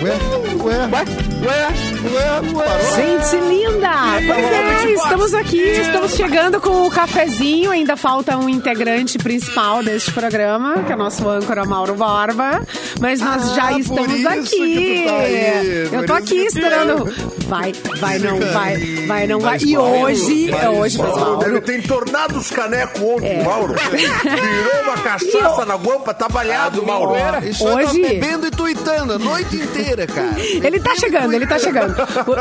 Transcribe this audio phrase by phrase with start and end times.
[0.00, 0.12] Ué,
[0.62, 1.58] ué, ué,
[2.14, 2.66] ué, ué.
[2.94, 3.90] Gente linda!
[4.26, 7.72] Pois é, estamos aqui, estamos chegando com o cafezinho.
[7.72, 12.62] Ainda falta um integrante principal deste programa, que é o nosso âncora Mauro Borba.
[13.00, 15.04] Mas nós Ah, já estamos aqui.
[15.06, 17.04] tá aí, Eu tô aqui esperando.
[17.48, 19.58] Vai, vai, não vai, vai, não vai.
[19.64, 21.12] E hoje, é hoje, Mauro.
[21.14, 21.36] pessoal.
[21.38, 23.42] Deve ter entornado os canecos ontem, É.
[23.42, 23.74] Mauro.
[23.74, 27.14] Virou uma cachaça na guampa, tá balhado, Mauro.
[27.46, 30.34] Isso eu Hoje- tô bebendo e tuitando a noite inteira, cara.
[30.38, 31.94] Ele tá chegando, ele tá chegando.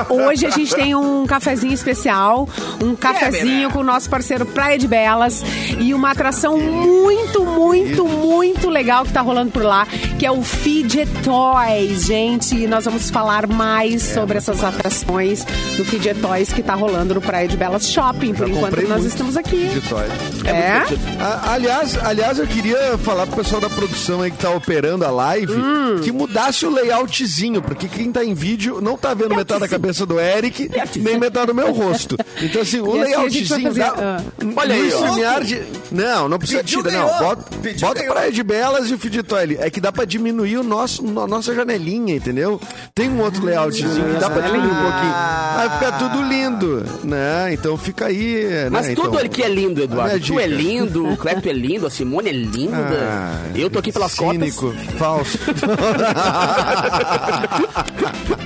[0.09, 2.47] Hoje a gente tem um cafezinho especial,
[2.83, 5.43] um cafezinho com o nosso parceiro Praia de Belas
[5.79, 9.88] e uma atração muito, muito, muito legal que tá rolando por lá,
[10.19, 12.55] que é o Fidget Toys, gente.
[12.55, 15.44] E nós vamos falar mais sobre essas atrações
[15.75, 19.03] do Fidget Toys que tá rolando no Praia de Belas Shopping, por enquanto comprei nós
[19.05, 19.67] estamos aqui.
[19.67, 20.05] De toy.
[20.45, 20.83] É?
[21.21, 25.11] A- aliás, aliás, eu queria falar pro pessoal da produção aí que tá operando a
[25.11, 26.02] live Hum.
[26.03, 30.05] que mudasse o layoutzinho, porque quem tá em vídeo não tá vendo metade da cabeça
[30.05, 32.16] do Eric, nem metade do meu rosto.
[32.41, 33.94] Então, assim, o E assim layoutzinho fazer, dá.
[33.97, 34.22] ah.
[34.55, 34.88] Olha aí.
[34.89, 37.07] StreamYard Não, não precisa tirar, não.
[37.07, 37.45] Bota,
[37.79, 38.13] bota ganhou.
[38.13, 39.57] Praia de Belas e o Feed Toy.
[39.59, 42.59] É que dá pra diminuir o nosso, a nossa janelinha, entendeu?
[42.94, 45.14] Tem um outro layoutzinho que dá pra diminuir um pouquinho.
[45.56, 47.53] Vai ficar tudo lindo, né?
[47.53, 48.45] Então fica aí.
[48.72, 48.95] Mas né?
[48.95, 50.16] tudo então, aqui é lindo, Eduardo.
[50.16, 52.78] minha Tu é lindo, o Clepto é lindo, a Simone é linda.
[52.78, 55.38] Ah, eu tô aqui pelas cínico, falso.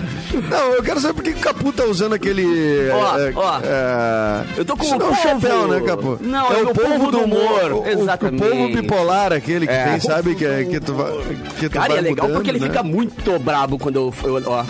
[0.50, 2.90] Não, eu quero saber por que o Capu tá usando aquele.
[2.92, 3.60] Ó, é, ó.
[3.64, 6.18] é, Eu tô com o é povo- chapéu, né, Capu?
[6.22, 7.73] Não, é é o povo do humor.
[7.73, 8.44] O- Exatamente.
[8.44, 9.84] O povo bipolar, aquele que É.
[9.86, 10.36] tem, sabe?
[10.36, 11.12] Que, é- que tu vai.
[11.60, 12.68] Que tu Cara, vai é legal mudando, porque ele né?
[12.68, 14.14] fica muito brabo quando eu.
[14.23, 14.64] eu ó.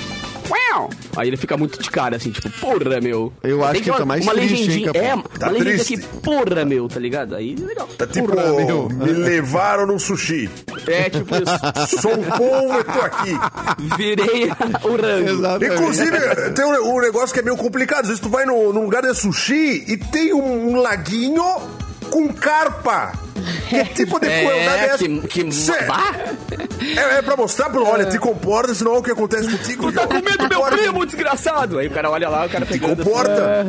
[1.18, 3.32] Aí ele fica muito de cara, assim, tipo, porra, meu.
[3.44, 4.94] Eu acho que ele tá uma, mais uma triste, hein, legendinha.
[4.94, 5.00] Capu?
[5.36, 5.98] É, Tá uma legenda triste.
[5.98, 7.36] que, porra, meu, tá ligado?
[7.36, 7.88] Aí legal.
[7.98, 8.90] Tá tipo, Porra, meu.
[8.90, 10.50] me levaram no sushi.
[10.88, 11.98] É, tipo isso.
[12.02, 13.32] Sou um povo e tô aqui.
[13.98, 14.46] Virei
[14.84, 15.30] o rango.
[15.30, 15.74] Exatamente.
[15.74, 18.02] Inclusive, tem um, um negócio que é meio complicado.
[18.02, 21.44] Às vezes tu vai no, num lugar de sushi e tem um, um laguinho
[22.10, 23.12] com carpa.
[23.70, 24.98] Que tipo de É, crueldade é essa?
[24.98, 29.12] que- que- Cê- é, é pra mostrar, pro, olha, te comporta, senão é o que
[29.12, 29.92] acontece contigo.
[29.92, 31.78] Tu tá com medo do meu primo, desgraçado!
[31.80, 33.04] Aí o cara olha lá, o cara Te pegando.
[33.04, 33.66] comporta.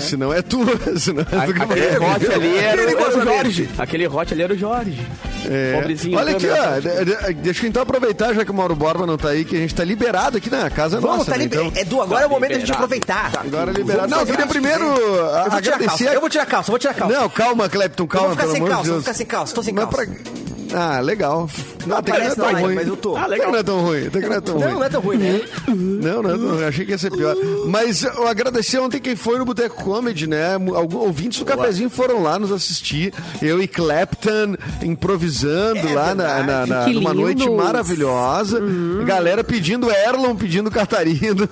[0.00, 0.58] Se não é tu,
[0.98, 3.24] se não é tu que Aquele hot ali era, o- era o Perigosamente.
[3.34, 3.70] Jorge.
[3.78, 5.06] Aquele hot ali era o Jorge.
[5.50, 5.72] É.
[5.74, 6.18] Pobrezinho.
[6.18, 6.72] Olha aqui, câmera.
[6.76, 6.80] ó.
[6.80, 9.56] de- de- Deixa eu então aproveitar, já que o Mauro Borba não tá aí, que
[9.56, 11.30] a gente tá liberado aqui na casa é Vamos, nossa.
[11.32, 11.44] tá né?
[11.44, 12.84] Então, Edu, agora é o momento da gente liberado.
[12.84, 13.30] aproveitar.
[13.46, 14.08] agora liberado.
[14.08, 16.68] Vamos Não, eu queria primeiro Eu vou tirar a calça, eu vou tirar a calça,
[16.68, 17.18] eu vou tirar a calça.
[17.18, 19.04] Não, calma, Clepton, calma, ficar pelo sem amor calça, de vou Deus.
[19.04, 20.06] ficar sem calça, tô sem Mas calça.
[20.06, 20.40] pra-
[20.72, 21.48] Ah, legal.
[21.86, 22.74] Não, até que não é tão ruim.
[22.74, 23.16] mas eu tô.
[23.16, 23.52] Ah, Até que legal.
[23.52, 24.74] não é tão ruim, até que não é tão Não, ruim.
[24.74, 25.40] não é tão ruim, né?
[25.68, 27.36] Não, não, não, eu achei que ia ser pior.
[27.66, 30.54] Mas eu agradecer ontem quem foi no Boteco Comedy, né?
[30.54, 33.12] Alguns ouvintes do cafezinho foram lá nos assistir.
[33.42, 38.60] Eu e Clapton improvisando lá na, na, na- numa noite maravilhosa.
[39.04, 41.48] Galera pedindo Erlon, pedindo Catarina.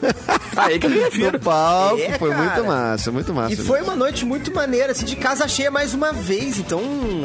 [0.57, 1.33] Aí que eu me refiro.
[1.33, 2.01] No palco.
[2.01, 3.53] É, foi muito massa, muito massa.
[3.53, 6.59] E foi uma noite muito maneira, assim, de casa cheia mais uma vez.
[6.59, 6.81] Então,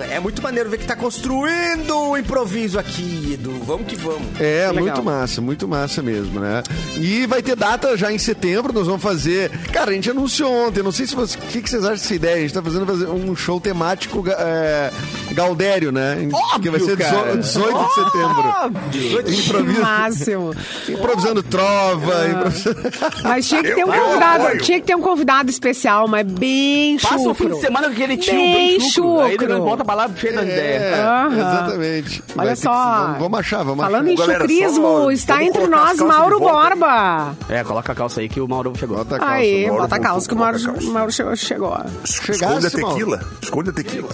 [0.10, 3.60] é muito maneiro ver que tá construindo o improviso aqui, Edu.
[3.66, 4.22] Vamos que vamos.
[4.40, 4.84] É, Que legal.
[4.84, 6.62] muito massa, muito massa mesmo, né?
[6.98, 9.50] E vai ter data já em setembro, nós vamos fazer.
[9.72, 11.44] Cara, a gente anunciou ontem, não sei se vocês.
[11.44, 12.36] O que, que vocês acham dessa ideia?
[12.38, 14.92] A gente tá fazendo um show temático é,
[15.32, 16.18] Gaudério, né?
[16.62, 17.36] que vai ser cara.
[17.38, 18.54] 18 de setembro.
[18.92, 20.56] Que Improviso, máximo.
[20.90, 22.80] improvisando trova, improvisando.
[23.24, 24.62] Mas tinha que ter um Eu convidado, apoio.
[24.62, 27.16] tinha que ter um convidado especial, mas bem chucro.
[27.18, 29.20] Passa o fim de semana com aquele tio Bem bem chucro.
[29.22, 29.64] Aí ele chucro.
[29.64, 30.48] volta pra lá cheio das.
[30.48, 30.92] É,
[31.34, 32.24] exatamente.
[32.38, 32.83] Olha só.
[32.86, 34.12] Vamos, vamos achar, vamos Falando achar.
[34.12, 36.40] em Galera, chucrismo, só- está entre nós Mauro.
[36.40, 37.36] Borba.
[37.50, 38.98] É, coloca a calça aí que o Mauro chegou.
[38.98, 39.34] Bota a calça.
[39.34, 40.82] Aí, Mauro bota a calça que o Mauro, calça.
[40.90, 41.36] Mauro chegou.
[41.36, 41.78] chegou.
[42.04, 42.96] Esconde a Chegasse, Mauro.
[42.98, 43.22] tequila.
[43.42, 44.10] Esconde a tequila.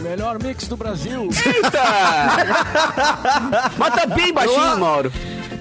[0.00, 1.28] Melhor mix do Brasil.
[1.46, 1.82] Eita!
[3.78, 5.12] Mas tá bem baixinho, Mauro.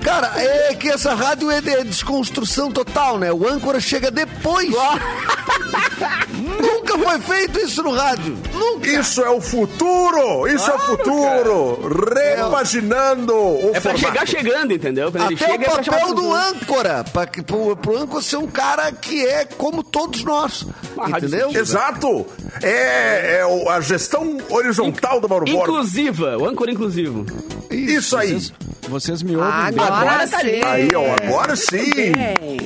[0.03, 3.31] Cara, é que essa rádio é de desconstrução total, né?
[3.31, 4.71] O âncora chega depois.
[6.59, 8.37] Nunca foi feito isso no rádio.
[8.53, 8.87] Nunca.
[8.89, 10.47] Isso é o futuro!
[10.47, 11.79] Isso é o futuro!
[12.13, 13.99] Reimaginando o É pra formato.
[13.99, 15.11] chegar chegando, entendeu?
[15.11, 17.03] Quando ele Até chega, é o chamar papel todo do âncora.
[17.11, 20.65] Pra, que- pro, pro âncora ser um cara que é como todos nós.
[20.95, 21.51] Uma Entendeu?
[21.51, 22.25] Exato!
[22.61, 25.61] É, é o- a gestão horizontal do Mauro Borba.
[25.63, 27.25] Inclusiva, o âncora inclusivo.
[27.69, 28.33] Isso aí.
[28.33, 28.53] Vocês,
[28.89, 29.51] vocês me ouvem.
[29.51, 30.61] Agora, Agora tá sim.
[30.63, 31.91] Aí, ó, agora sim.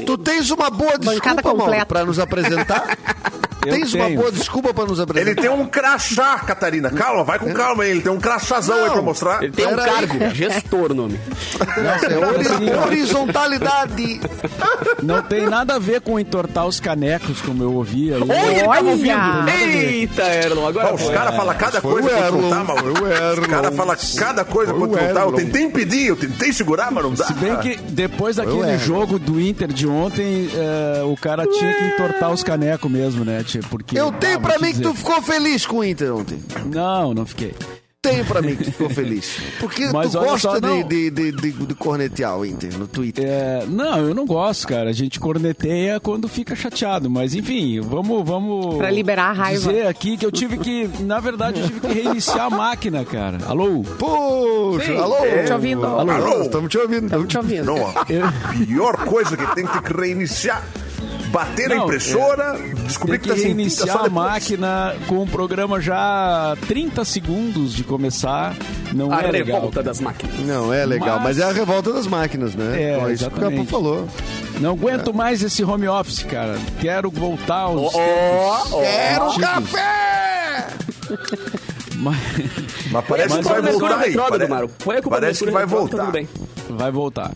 [0.05, 2.97] Tu tens uma boa Bancada desculpa, Mauro, pra nos apresentar?
[3.65, 5.31] tens uma boa desculpa pra nos apresentar.
[5.31, 6.89] Ele tem um crachá, Catarina.
[6.89, 7.91] Calma, vai com calma aí.
[7.91, 9.43] Ele tem um crachazão aí pra mostrar.
[9.43, 10.07] Ele tem um Pera aí.
[10.07, 11.19] cargo, gestor o nome.
[11.59, 14.19] Nossa, É é horizontalidade.
[15.01, 18.21] não tem nada a ver com entortar os canecos, como eu ouvi aí.
[18.21, 18.91] Oi, ele tava Olha!
[18.91, 19.49] ouvindo.
[19.49, 22.19] Eita, Erlon, agora Ó, os caras falam cada Foi coisa pra
[22.49, 22.93] tá, mano.
[23.41, 25.21] Os caras falam cada coisa pra tá.
[25.21, 27.25] Eu tentei impedir, eu tentei segurar, mas não dá.
[27.25, 31.83] Se bem que depois daquele jogo do Inter de ontem, eh, o cara tinha que
[31.85, 34.91] entortar os canecos mesmo, né, Porque, Eu ah, tenho vou pra te mim que tu
[34.91, 34.95] dizer.
[34.95, 36.39] ficou feliz com o Inter ontem.
[36.65, 37.53] Não, não fiquei.
[38.01, 39.39] Tenho pra mim que tu ficou feliz.
[39.59, 43.25] Porque Mas tu gosta só, de, de, de, de, de cornetear o Inter no Twitter.
[43.27, 44.91] É, não, eu não gosto, cara.
[44.91, 47.09] A gente corneteia quando fica chateado.
[47.09, 48.23] Mas enfim, vamos.
[48.23, 49.71] vamos Pra liberar a raiva.
[49.73, 50.87] Dizer aqui que eu tive que.
[50.99, 53.39] Na verdade, eu tive que reiniciar a máquina, cara.
[53.47, 53.81] Alô?
[53.97, 55.15] Poxa, alô?
[55.43, 55.85] te ouvindo.
[55.87, 56.11] Alô?
[56.11, 56.41] Alô?
[56.43, 57.09] Estamos te ouvindo.
[57.09, 57.65] Tô te ouvindo.
[57.65, 58.05] Não, a
[58.53, 60.63] pior coisa que tem que ter que reiniciar.
[61.35, 65.27] Bater Não, impressora, descobrir Tem que, que tá sem tinta só a máquina com o
[65.27, 68.55] programa já 30 segundos de começar.
[68.93, 69.55] Não A é legal.
[69.57, 70.39] revolta das máquinas.
[70.39, 71.35] Não, é legal, mas...
[71.35, 72.81] Mas- é a revolta das máquinas, né?
[72.81, 73.69] É, Ó, isso que o Capu exatamente.
[73.69, 74.07] falou.
[74.61, 76.57] Não aguento mais esse home office, cara.
[76.79, 77.93] Quero voltar aos.
[77.93, 79.41] Ó, ó, Quero Antigos.
[79.49, 80.67] café!
[81.97, 82.17] Mas-
[82.91, 84.07] Mas parece Põe que a vai voltar aí.
[84.09, 84.69] retrógrado, Pare- Mário.
[84.79, 86.05] Põe a Parece que vai retrógrado, voltar.
[86.05, 86.29] Tudo bem.
[86.69, 87.31] Vai voltar.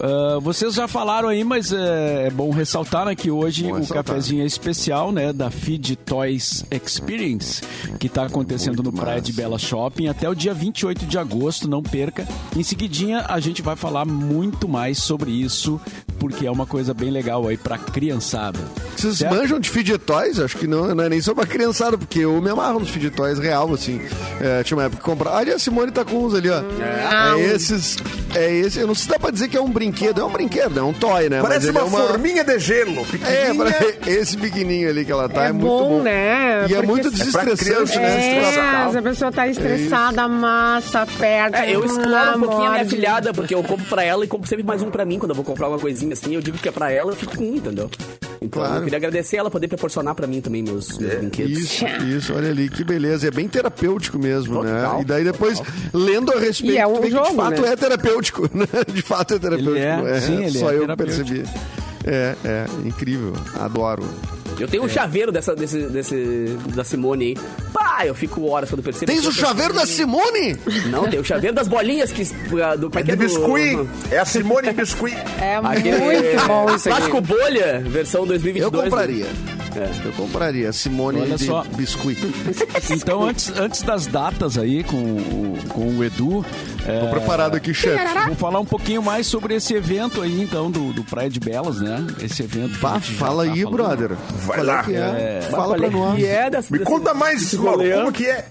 [0.00, 3.74] Ah, vocês já falaram aí, mas é, é bom ressaltar né, que hoje Bom o
[3.78, 4.04] ressaltar.
[4.04, 5.32] cafezinho é especial, né?
[5.32, 7.62] Da Feed Toys Experience,
[7.98, 9.26] que está acontecendo Muito no Praia massa.
[9.26, 12.26] de Bela Shopping até o dia 28 de agosto, não perca.
[12.56, 15.80] Em seguidinha, a gente vai falar muito mais sobre isso,
[16.18, 18.58] porque é uma coisa bem legal aí pra criançada.
[18.96, 19.34] Vocês Certo?
[19.34, 20.38] manjam de fidget toys?
[20.38, 23.14] Acho que não, não é nem só pra criançada, porque eu me amarro nos fidget
[23.16, 24.00] toys real, assim.
[24.40, 25.36] É, tinha uma época que comprava.
[25.38, 26.62] Olha, a Simone tá com uns ali, ó.
[27.36, 27.96] É, esses.
[28.34, 28.78] É esse.
[28.80, 29.81] Eu não sei se dá pra dizer que é um brinquedo.
[30.20, 31.40] É um brinquedo, é um toy, né?
[31.42, 33.64] Parece uma, é uma forminha de gelo, É, pequenininha.
[33.64, 36.02] pra- esse pequenininho ali que ela tá é, É muito bom, bom.
[36.02, 36.66] né?
[36.68, 38.14] E é Porque muito se- desestressante, né?
[38.14, 38.90] É, Estressar.
[38.90, 41.58] se a pessoa tá estressada, massa, aperta.
[41.58, 44.48] É, eu exploro um pouquinho a minha filhada, porque eu compro pra ela e compro
[44.48, 45.18] sempre mais um pra mim.
[45.18, 47.36] Quando eu vou comprar uma coisinha assim, eu digo que é pra ela, eu fico
[47.36, 47.90] com um, entendeu?
[48.44, 48.76] Então Claro.
[48.80, 51.58] eu queria agradecer ela poder proporcionar pra mim também meus, meus brinquedos.
[51.58, 51.84] Isso,
[52.16, 53.28] isso, olha ali, que beleza.
[53.28, 54.82] É bem terapêutico mesmo, né?
[54.82, 55.60] Total, E daí depois,
[55.92, 57.68] lendo a respeito, E é um jogo, de fato né?
[57.72, 58.66] é terapêutico, né?
[58.92, 59.76] De fato é terapêutico.
[59.76, 61.44] Ele é, sim, ele Só é eu percebi.
[62.04, 63.32] É, é, incrível.
[63.60, 64.02] Adoro.
[64.62, 67.36] Eu tenho um chaveiro dessa, desse, desse, da Simone aí.
[67.72, 69.06] Pá, eu fico horas quando percebo.
[69.06, 70.56] Tens o chaveiro da Simone?
[70.90, 72.24] Não, tem o chaveiro das bolinhas que.
[72.78, 73.88] Do, como é De é do- biscuit.
[74.10, 75.16] É a Simone Biscuit.
[75.40, 76.88] É Aquele muito bom isso aqui.
[76.88, 78.72] Plástico bolha, versão 2022.
[78.74, 79.26] Eu compraria.
[79.74, 79.88] É.
[80.06, 80.70] Eu compraria.
[80.72, 81.64] Simone Olha de só.
[81.76, 82.18] biscuit.
[82.90, 86.44] Então, antes, antes das datas aí com, o- com o Edu.
[86.86, 88.04] é, Tô preparado aqui, chefe.
[88.26, 91.80] Vou falar um pouquinho mais sobre esse evento aí, então, do, do Praia de Belas,
[91.80, 92.04] né?
[92.22, 92.78] Esse evento.
[92.80, 93.74] Bah, fala tá aí, falando.
[93.76, 94.10] brother.
[94.56, 94.82] Vai Qual é lá.
[94.84, 95.40] que é?
[95.42, 96.22] Mas Fala pra é nós.
[96.22, 98.44] é dessa- Me desse- conta mais, Mauro, como que é?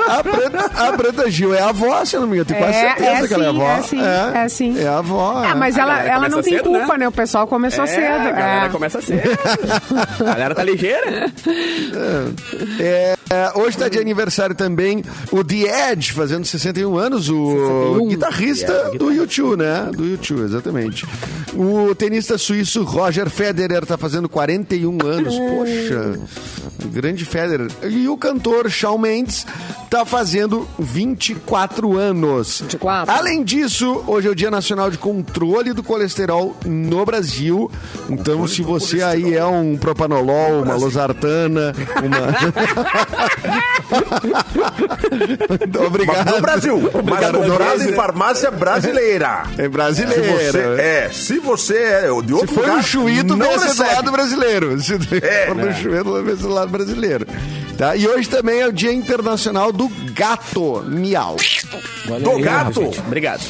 [0.07, 2.45] A Preta, a Preta Gil é a avó, se eu não me engano.
[2.45, 3.71] Tenho quase É, certeza é que ela é avó.
[3.71, 3.99] é sim,
[4.35, 4.79] é sim.
[4.79, 5.43] É a avó.
[5.45, 6.99] Ah, mas A ela, ela não tem cedo, culpa, né?
[6.99, 7.07] né?
[7.07, 8.03] O pessoal começou É, cedo.
[8.05, 8.69] a galera É.
[8.69, 9.29] começa cedo.
[10.21, 11.31] a galera tá ligeira.
[12.79, 18.71] É, é, hoje tá de aniversário também o The Edge, fazendo 61 anos, o guitarrista
[18.71, 19.89] Yeah, do YouTube, né?
[19.93, 21.05] Do YouTube, exatamente.
[21.53, 25.35] O tenista suíço Roger Federer tá fazendo 41 anos.
[25.37, 26.19] Poxa,
[26.85, 27.67] grande Federer.
[27.83, 29.45] E o cantor Shawn Mendes
[29.89, 32.61] tá fazendo 24 anos.
[32.61, 33.13] 24.
[33.13, 37.69] Além disso, hoje é o Dia Nacional de Controle do Colesterol no Brasil.
[38.09, 42.27] Então, se você aí é um propanolol, uma losartana, uma...
[45.87, 46.25] Obrigado.
[46.25, 46.79] Mas no Brasil.
[46.81, 47.89] Mas comprado Brasil.
[47.89, 49.43] em farmácia brasileira.
[49.57, 50.23] É Se brasileira.
[50.51, 53.65] você, é, se você é de Se outro for lugar, no chuíto, não vai ser
[53.65, 53.95] do recebe.
[53.95, 54.81] lado brasileiro.
[54.81, 55.45] Se É.
[55.47, 57.25] for no chuíto, vai ser lado brasileiro.
[57.77, 57.95] Tá?
[57.95, 61.35] E hoje também é o Dia Internacional do Gato Miau.
[62.09, 62.81] Olha Do aí, gato.
[62.81, 63.41] Gente, obrigado.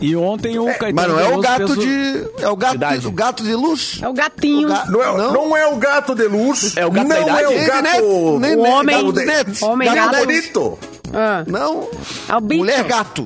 [0.00, 2.28] E ontem o Caetano Mas não é o Veloso gato o- de.
[2.42, 3.06] É o gato, Idade.
[3.06, 3.98] o gato de luz?
[4.02, 4.66] É o gatinho.
[4.68, 5.56] O ga- Não é, não.
[5.56, 6.76] é o gato de luz.
[6.76, 7.42] É o gato não da idade?
[7.42, 7.82] é o gato...
[7.82, 8.02] net,
[8.40, 9.64] nem O homem- gato de net.
[9.64, 10.26] Homem Gato gato.
[10.26, 10.78] bonito.
[11.14, 11.88] Ah, Não,
[12.28, 12.58] é o bicho.
[12.60, 13.24] mulher gato.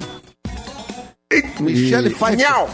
[1.59, 2.37] Michelle Pfeiffer.
[2.37, 2.69] Nhau.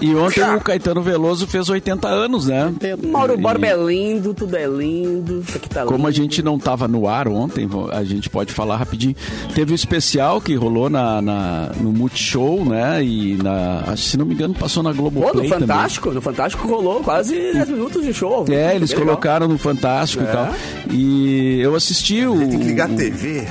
[0.00, 2.72] E ontem o Caetano Veloso fez 80 anos, né?
[3.10, 5.40] Mauro E- Borba é lindo, tudo é lindo.
[5.46, 8.76] Isso aqui tá Como a gente não tava no ar ontem, a gente pode falar
[8.76, 9.14] rapidinho.
[9.54, 13.02] Teve o especial que rolou na, na- no Multishow, né?
[13.04, 15.66] E na, acho que, se não me engano, passou na Pô, no Globoplay também.
[15.66, 18.44] Fantástico, no Fantástico rolou quase 10 minutos de show.
[18.48, 19.06] É, eles legal.
[19.06, 20.30] colocaram no Fantástico e É.
[20.30, 20.54] tal.
[20.90, 22.38] E eu assisti o.
[22.38, 23.46] Tem que ligar a o- TV.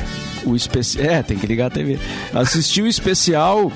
[0.46, 1.06] o especial.
[1.06, 1.98] É, tem que ligar a TV.
[2.34, 3.72] Assisti o especial.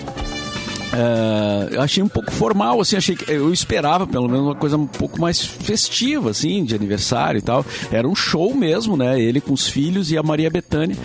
[0.92, 4.78] É, eu achei um pouco formal, assim, achei que eu esperava pelo menos uma coisa
[4.78, 7.66] um pouco mais festiva, assim, de aniversário e tal.
[7.92, 9.20] Era um show mesmo, né?
[9.20, 10.98] Ele com os filhos e a Maria Bethânia.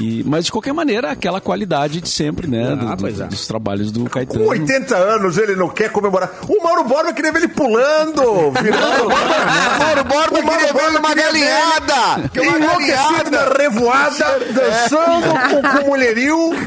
[0.00, 2.70] E, mas de qualquer maneira, aquela qualidade de sempre, né?
[2.72, 3.24] Ah, do- do- pois é.
[3.26, 4.46] Dos trabalhos do Com Caetano.
[4.46, 6.30] 80 anos ele não quer comemorar.
[6.48, 9.08] O Mauro Borba queria ver ele pulando, virando.
[9.78, 12.28] Mauro Borba O Mauro queria ver Borba uma queria ver galinhada.
[12.32, 13.62] Que é uma Enlouquecido na galinhada.
[13.62, 16.38] revoada, dançando com, com o mulherio.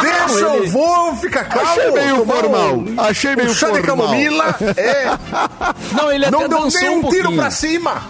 [0.00, 1.68] Deixa eu vou, fica calmo.
[1.70, 2.74] Achei meio formal.
[2.76, 4.08] um- Achei meio um chá de formal.
[4.08, 4.56] camomila.
[4.76, 5.16] É,
[5.94, 8.02] Não, ele até não deu dançou nem um um tiro pra cima.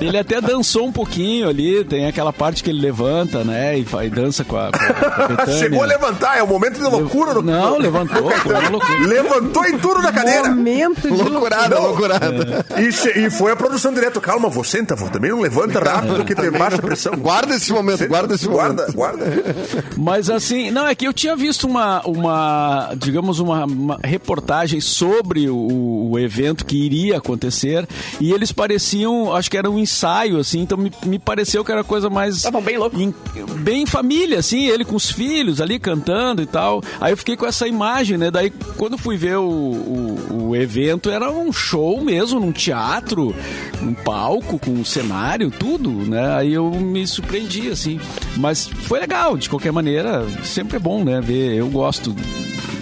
[0.00, 3.78] Ele até dançou um pouquinho ali, tem aquela parte que ele levanta, né?
[3.78, 5.46] E, vai, dança com a, com a.
[5.58, 7.34] Chegou a levantar, é o momento de loucura.
[7.34, 9.06] no- Não, levantou, foi uma loucura.
[9.06, 10.48] Levantou em tudo da cadeira.
[10.50, 12.66] Momento de Loucurada, loucurada.
[12.78, 14.20] E, che- e foi a produção direto.
[14.20, 17.14] Calma, você senta, vô, também não levanta rápido que tem baixa pressão.
[17.16, 18.92] Guarda esse momento, guarda esse momento.
[18.92, 19.54] Guarda, guarda.
[19.96, 25.48] Mas assim, não, é que eu tinha visto uma, uma digamos, uma, uma reportagem sobre
[25.48, 27.86] o, o evento que iria acontecer
[28.20, 31.82] e eles pareciam, acho que era um ensaio, assim, então me, me pareceu que era
[31.84, 32.36] coisa mais...
[32.36, 33.00] Estavam bem louco.
[33.00, 33.14] em-
[33.58, 36.82] bem família, assim, ele com os filhos ali cantando e tal.
[37.00, 38.30] Aí eu fiquei com essa imagem, né?
[38.30, 43.34] Daí quando fui ver o, o, o evento, era um show mesmo, num teatro,
[43.82, 46.34] um palco com um cenário, tudo, né?
[46.36, 48.00] Aí eu me surpreendi, assim.
[48.36, 51.20] Mas foi legal, de qualquer maneira, sempre é bom, né?
[51.20, 52.14] Ver, eu gosto.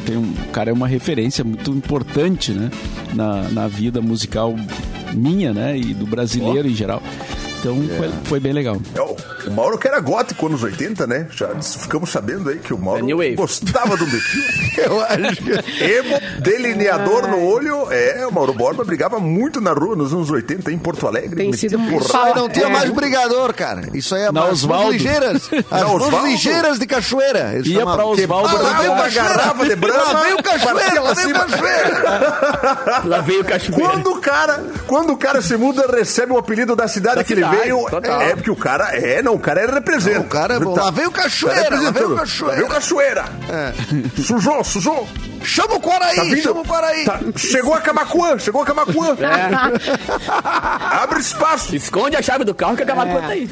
[0.06, 2.70] Tem um, o cara é uma referência muito importante, né?
[3.14, 4.54] Na, na vida musical
[5.12, 5.76] minha, né?
[5.78, 7.02] E do brasileiro em geral.
[7.62, 8.76] Então foi, foi bem legal.
[8.94, 9.16] É, o-
[9.52, 11.26] Mauro que era gótico anos 80, né?
[11.30, 14.42] Já ficamos sabendo aí que o Mauro É gostava do biquinho.
[14.84, 15.82] Eu acho.
[15.82, 17.86] Emo, delineador no olho.
[17.92, 21.36] É, o Mauro Borba brigava muito na rua nos anos 80 em Porto Alegre.
[21.36, 22.48] Tem sido aí não É.
[22.48, 23.82] tinha mais brigador, cara.
[23.94, 25.50] Isso aí é Na as ruas ligeiras.
[25.70, 26.26] As Osvaldo.
[26.26, 27.52] ligeiras de cachoeira.
[27.54, 28.14] Eles Ia chamavam.
[28.16, 29.34] pra Osvaldo Ah, lá veio cachoeira.
[29.36, 33.02] garrafa de brama, Lá veio o cachoeira, lá veio cachoeira.
[33.04, 33.82] Lá veio o cachoeiro.
[33.90, 37.34] Quando o cara, quando o cara se muda, recebe o apelido da cidade Da que
[37.34, 37.86] cidade, ele veio.
[37.90, 38.20] total.
[38.22, 40.18] É porque o cara é, não, o cara é representa.
[40.18, 40.74] Não, o cara é bom.
[40.74, 42.50] Tá- Lá veio o cachoeira, tá lá veio o cachoeira.
[42.52, 43.24] Lá veio o cachoeira.
[43.48, 43.72] É.
[44.22, 45.08] Sujou, sujou.
[45.44, 46.42] Chama o Quaraí, Tá vindo?
[46.42, 47.04] chama o Quaraí.
[47.04, 49.16] Tá- Chegou a Camacuã, chegou a Camacuã.
[51.02, 51.74] Abre espaço.
[51.74, 53.48] Esconde a chave do carro que a Camacuã tá aí.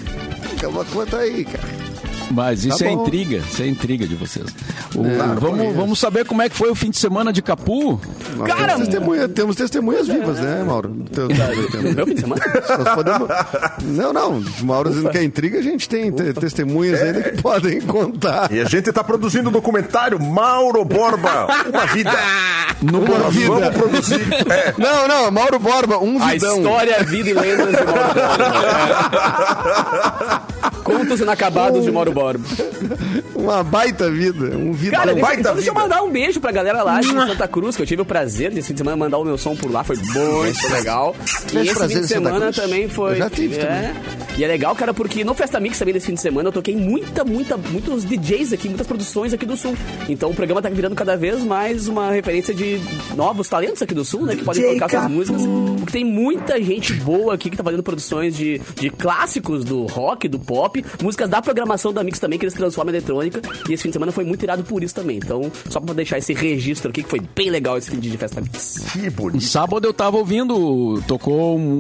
[0.61, 1.80] Calma, conta aí, cara.
[2.31, 3.03] Mas isso Tá é bom.
[3.03, 4.47] intriga, isso é intriga de vocês.
[4.95, 8.01] O- Claro, vamos, vamos saber como é que foi o fim de semana de Capu?
[8.37, 10.95] Nós Cara, temos, testemunha- temos testemunhas vivas, né, Mauro?
[11.13, 11.29] Teu-
[11.95, 12.43] Meu fim de semana?
[12.95, 13.29] Podemos...
[13.83, 14.39] Não, não.
[14.61, 18.51] O Mauro dizendo que é intriga, a gente tem te- testemunhas ainda que podem contar.
[18.53, 22.13] E a gente tá produzindo um documentário Mauro Borba, uma vida.
[22.81, 23.49] No Uma vida.
[23.49, 24.21] vamos produzir.
[24.51, 26.59] É, Não, não, Mauro Borba, um A vidão.
[26.59, 28.51] história, vida e lendas de Mauro Borba.
[30.91, 32.45] Contos inacabados de Mauro Borba.
[33.35, 35.01] Uma baita vida, um vidão.
[35.01, 35.85] Cara, deixa, baita então deixa eu vida.
[35.89, 38.69] mandar um beijo pra galera lá de Santa Cruz, que eu tive o prazer desse
[38.69, 41.15] fim de semana mandar o meu som por lá, foi muito legal.
[41.53, 42.57] E esse prazer fim de semana Cruz?
[42.57, 43.13] também foi.
[43.13, 43.95] Eu já tive é,
[44.37, 46.77] E é legal, cara, porque no Festa Mix também desse fim de semana eu toquei
[46.77, 49.75] muita, muita, muitos DJs aqui, muitas produções aqui do Sul.
[50.09, 52.81] Então o programa tá virando cada vez mais uma referência de
[53.17, 54.37] novos talentos aqui do Sul, né?
[54.37, 55.43] Que podem tocar suas músicas.
[55.79, 60.29] porque tem muita gente boa aqui que tá fazendo produções de, de clássicos do rock,
[60.29, 63.41] do pop, músicas da programação da Mix também, que eles transformam em eletrônica.
[63.69, 65.17] E esse fim de semana foi muito irado por isso também.
[65.19, 68.41] Então, só pra deixar esse registro aqui, que foi bem legal esse fim de festa
[68.41, 68.79] Mix.
[68.93, 69.45] Que No bonito.
[69.45, 71.79] sábado eu tava ouvindo, tocou um,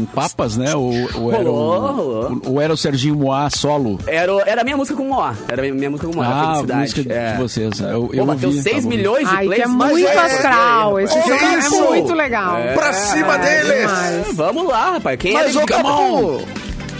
[0.00, 0.74] um Papas, né?
[0.74, 0.88] O,
[1.18, 2.40] o, era Rolou, o, rolou.
[2.46, 3.98] o- o era o Serginho Moá solo.
[4.06, 5.34] Era, o- era a minha música com o Moá.
[5.48, 7.36] Era a minha, música com o Moá, Ah, a música de é.
[7.36, 7.80] vocês.
[7.80, 8.88] Eu, Pô, eu bateu ouvi, 6 tava ouvindo.
[8.98, 9.62] milhões de Ai, que plays.
[9.62, 11.00] é mas muito é, astral.
[11.00, 11.84] Esse Olha jogo é isso.
[11.84, 12.56] muito legal.
[12.74, 13.90] Pra cima deles!
[13.90, 15.18] É, vamos lá, rapaz.
[15.18, 15.66] Quem Mas, é on.
[15.66, 16.42] Capu,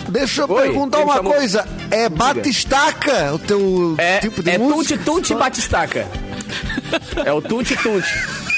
[0.09, 1.67] deixa eu Oi, perguntar uma chamou- coisa.
[1.91, 4.99] É batistaca o teu É, tipo de é música?
[5.05, 6.07] Tunte Tunte Batistaca.
[7.25, 8.09] É o Tunte Tunte.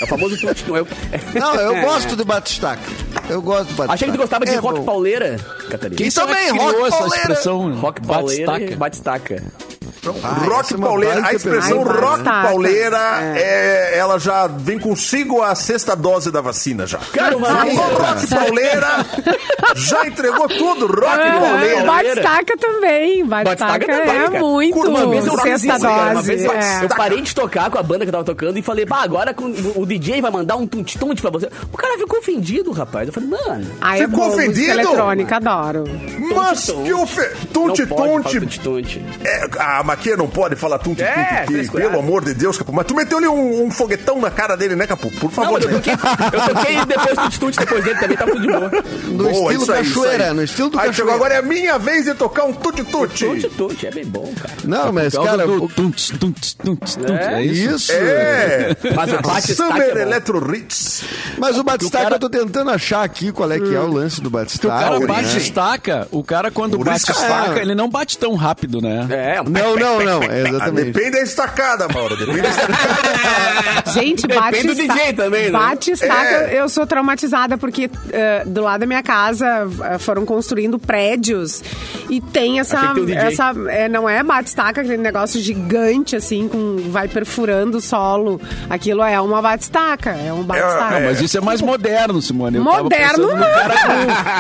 [0.01, 0.91] É o famoso Tunte Tunte.
[1.39, 2.83] Não, eu gosto de batistaca.
[3.29, 3.93] Eu gosto de batistaca.
[3.95, 4.85] Achei que tu gostava de É rock bom.
[4.85, 5.37] pauleira,
[5.71, 5.97] Catarina.
[5.97, 7.17] Quem também, que criou rock essa pauleira.
[7.23, 7.75] expressão?
[7.77, 8.77] Rock pauleira Batistaca?
[8.77, 9.43] Batistaca.
[10.23, 11.93] Ah, rock é pauleira, a expressão pergunta.
[12.01, 12.49] rock Batistaca.
[12.49, 12.99] pauleira,
[13.37, 16.99] é, ela já vem consigo a sexta dose da vacina já.
[17.13, 19.07] Cara, rock pauleira,
[19.77, 21.85] já entregou tudo, rock Ah, pauleira.
[21.85, 23.25] Batistaca também.
[23.27, 24.41] Batistaca Batistaca é cara.
[24.41, 26.03] muito Uma vez eu sexta cara.
[26.11, 26.27] Uma dose.
[26.27, 26.85] vez eu, é.
[26.85, 29.33] eu parei de tocar com a banda que eu tava tocando e falei, bah, agora
[29.35, 31.49] com- o DJ vai mandar um tunte-tunte pra você.
[31.73, 33.09] O cara ficou ofendido, rapaz.
[33.09, 33.67] Eu falei, mano...
[33.81, 34.71] Ah, é Ficou bom, ofendido?
[34.71, 35.85] eletrônica, adoro.
[36.35, 37.21] Mas que ofe...
[37.21, 38.41] Não Tunte, pode falar tunte.
[38.41, 39.05] tunte-tunte.
[39.25, 41.91] É, a Maquia não pode falar tunte, É, tunte, tunte, frescurado.
[41.91, 42.73] pelo amor de Deus, Capu.
[42.73, 45.11] Mas tu meteu ali um, um foguetão na cara dele, né, Capu?
[45.11, 45.53] Por Não, favor.
[45.55, 48.71] mas eu toquei, eu toquei depois tunte-tunte depois dele também, tava tudo de boa.
[49.09, 51.15] No Boa, estilo isso aí, isso cachoeira, no estilo do Aí chegou cachoeira.
[51.15, 53.25] agora é a minha vez de tocar um tuti-tuti.
[53.27, 54.55] Tunte-tunte é bem bom, cara.
[54.65, 57.91] Não, mas, causa cara, do tunts, tunts, tunts, tunts, é isso?
[57.93, 58.77] É.
[58.95, 60.03] Mas o Batistaca Summer é.
[60.03, 61.03] Electro Hits.
[61.39, 64.17] Mas o Batistaca, cara- eu tô tentando achar aqui qual é que é o lance
[64.21, 64.79] do Que o Batistaca.
[64.85, 65.07] cara né?
[65.07, 67.63] bate estaca, o cara quando bate que- estaca, é.
[67.63, 69.07] ele não bate tão rápido, né?
[69.11, 70.93] É, Não, não, não, é Ah, exatamente.
[70.93, 72.17] depende da estacada, Mauro.
[72.17, 72.89] Depende da estacada.
[73.93, 75.51] Gente, Depende bate do DJ também, né?
[75.51, 76.61] Bate estaca, É.
[76.61, 81.63] eu sou traumatizada porque eh, do lado da minha casa eh, foram construindo prédios
[82.11, 82.93] e tem essa.
[82.93, 87.81] Um essa é, não é bate estaca, aquele negócio gigante assim, com vai perfurando o
[87.81, 88.41] solo.
[88.69, 90.97] Aquilo é uma bate estaca, é um bate estaca.
[90.99, 92.59] É, Mas isso é mais moderno, Simone.
[92.59, 93.39] Eu Moderno não.
[93.39, 93.75] cara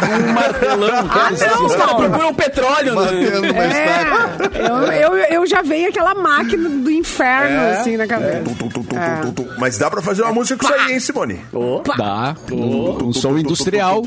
[0.07, 1.09] com um martelão.
[1.09, 1.97] Ah, não, Mauro.
[2.09, 3.68] procuram petróleo, né?
[3.68, 4.59] Estaca.
[4.59, 8.42] É, eu, eu, eu já veio aquela máquina do inferno, É, assim, na cabeça.
[8.44, 9.49] Tu, tu, tu, tu, tu, tu, tu.
[9.58, 11.40] Mas dá pra fazer uma música com isso aí, hein, Simone?
[11.97, 12.35] Dá.
[12.52, 14.02] Um, um som industrial.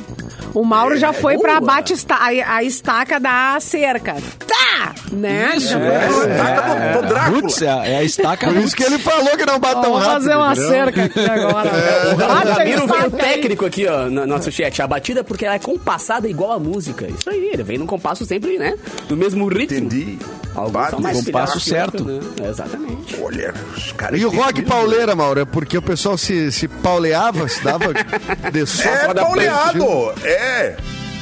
[0.54, 1.74] O Mauro já foi pra boa.
[1.75, 4.16] bate esta- a, a estaca da cerca.
[4.46, 4.94] Tá!
[5.12, 5.54] Né?
[5.56, 6.36] Isso, Já foi é.
[6.38, 6.62] pra- Taca
[6.98, 7.42] do, do Drácula.
[7.42, 9.91] Putz, é, a- é a estaca Por isso que ele falou que não bate tão
[9.91, 10.24] Vamos rápido.
[10.24, 10.69] fazer uma entendeu?
[10.69, 11.69] cerca aqui agora.
[12.17, 13.34] O a Ramiro veio estaca aí.
[13.34, 14.82] técnico aqui, ó, no nosso chat.
[14.82, 17.08] A batida é porque ela é compassada igual a música.
[17.08, 18.76] Isso aí, ele vem num compasso sempre, né?
[19.10, 19.78] No mesmo ritmo.
[19.78, 20.17] Entendi.
[20.54, 22.04] Alguns Bate são mais compasso certo.
[22.04, 22.19] né?
[22.50, 23.19] Exatamente.
[23.21, 24.19] Olha, os caras...
[24.19, 24.69] E o rock mesmo.
[24.69, 27.93] pauleira, Mauro, é porque o pessoal se, se pauleava, se dava
[28.52, 28.62] de.
[28.88, 29.86] É pauleado,
[30.24, 30.76] é.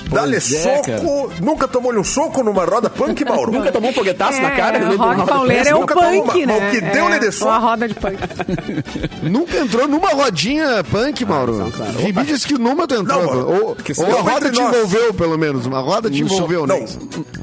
[0.10, 1.32] Dá-lhe é, soco.
[1.42, 3.52] Nunca tomou-lhe um soco numa roda punk, Mauro?
[3.52, 4.78] Nunca tomou um foguetaço na cara?
[4.78, 6.68] É, rock pauleira é o Nunca tomou punk, uma- né?
[6.68, 7.52] o que deu, né, de é, soco?
[7.52, 8.18] uma roda de punk.
[9.24, 11.72] Nunca entrou numa rodinha punk, Mauro.
[11.76, 11.94] claro.
[11.94, 13.20] Vivi disse que numa tu entrou.
[13.20, 13.52] Não, Mauro.
[13.52, 15.66] ou ou a roda te envolveu, pelo menos.
[15.66, 16.86] Uma roda te envolveu, né?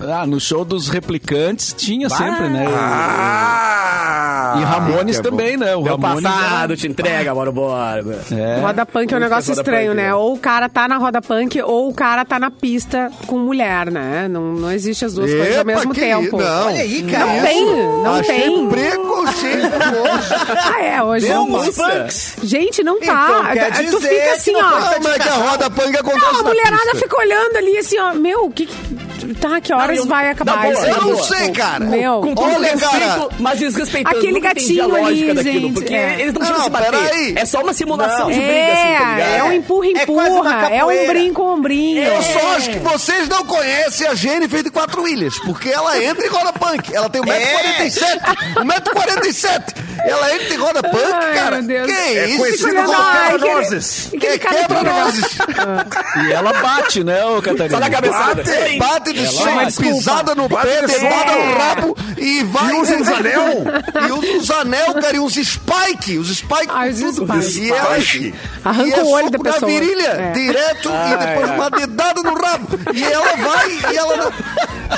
[0.00, 2.66] Ah, no show dos replicantes tinha sempre, né?
[2.68, 4.35] Ah!
[4.60, 5.36] E Ramones que é bom.
[5.36, 5.76] também, né?
[5.76, 8.16] O Ramones passado, te entrega, Mauro Borba.
[8.32, 8.60] É.
[8.60, 10.02] Roda punk é um negócio estranho, punk, né?
[10.08, 10.14] né?
[10.14, 13.90] Ou o cara tá na roda punk, ou o cara tá na pista com mulher,
[13.90, 14.28] né?
[14.28, 16.36] Não, não existe as duas coisas ao mesmo tempo.
[16.38, 16.66] Não.
[16.66, 17.26] Olha aí, cara.
[17.26, 18.68] Não tem, não Achei tem.
[18.68, 20.34] preconceituoso.
[20.74, 21.56] Ah, é, hoje Deu não.
[21.60, 22.36] uns punks.
[22.42, 23.52] Gente, não Então, tá.
[23.52, 24.92] quer tu fica assim, ó.
[24.94, 26.98] Como é que a roda punk acontece Não, a mulherada pista?
[26.98, 28.14] fica olhando ali assim, ó.
[28.14, 29.05] Meu, o que que.
[29.34, 30.84] Tá, que horas Não, vai acabar isso?
[30.86, 31.84] Eu não sei, cara.
[31.84, 32.20] Meu.
[32.20, 33.28] Com todo Olha, respeito, cara.
[33.38, 34.16] mas desrespeitando.
[34.18, 36.20] Aquele gatinho a lógica ali, daquilo, gente, porque é.
[36.20, 36.90] eles não precisam se bater.
[36.90, 37.34] peraí.
[37.36, 38.30] É só uma simulação Não.
[38.30, 39.20] de briga, assim, tá?
[39.20, 41.02] É, é um empurra, É É, capoeira.
[41.10, 42.02] ombrinho com ombrinho.
[42.02, 46.24] Eu só acho que vocês não conhecem a Jennifer de Quatro Ilhas, porque ela entra
[46.26, 46.94] em roda punk.
[46.94, 48.20] Ela tem 1,47m.
[48.64, 49.86] 1,47m.
[50.06, 51.56] Ela entra em roda punk, Ai, cara.
[51.62, 51.86] meu Deus.
[51.86, 52.38] Que É isso?
[52.38, 54.10] conhecido como quebra-nozes.
[54.14, 55.24] É cara quebra-nozes.
[56.26, 57.70] E ela bate, né, ô Catarina?
[57.70, 58.42] Só na cabeçada.
[58.42, 59.76] Bate, bate de bate.
[59.76, 62.70] pisada no pé, de dedada no rabo e vai.
[62.70, 63.64] E usa uns anel?
[64.08, 66.18] E usa uns anel, cara, e uns spike.
[66.18, 66.68] Os spike.
[66.68, 67.42] Ah, os tudo.
[67.42, 67.66] spike.
[67.66, 68.34] E ela Spike.
[68.64, 69.70] Arranca e é o olho da soco na pessoa.
[69.70, 70.30] virilha, É.
[70.32, 72.66] direto, e depois uma dedada no rabo.
[72.94, 74.32] E ela vai, e ela não-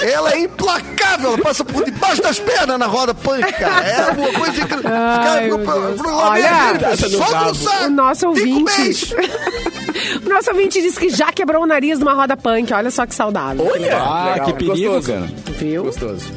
[0.03, 3.87] Ela é implacável, ela passa por debaixo das pernas na roda punk, cara.
[3.87, 4.75] É uma coisa que.
[4.87, 5.65] Ai, ficam Deus.
[5.97, 7.85] pra- pra- Olha, só no saco.
[7.87, 9.15] O nosso Cinco ouvinte.
[10.25, 12.73] o nosso ouvinte disse que já quebrou o nariz numa roda punk.
[12.73, 13.67] Olha só que saudável.
[13.67, 13.97] Olha!
[13.97, 15.13] Ah, legal, que perigo, gostoso.
[15.13, 15.27] cara.
[15.59, 15.85] Viu?
[15.85, 16.33] Gostoso.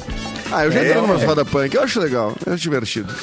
[0.51, 3.13] Ah, eu já entrei numas roda punk, eu acho legal, eu acho divertido.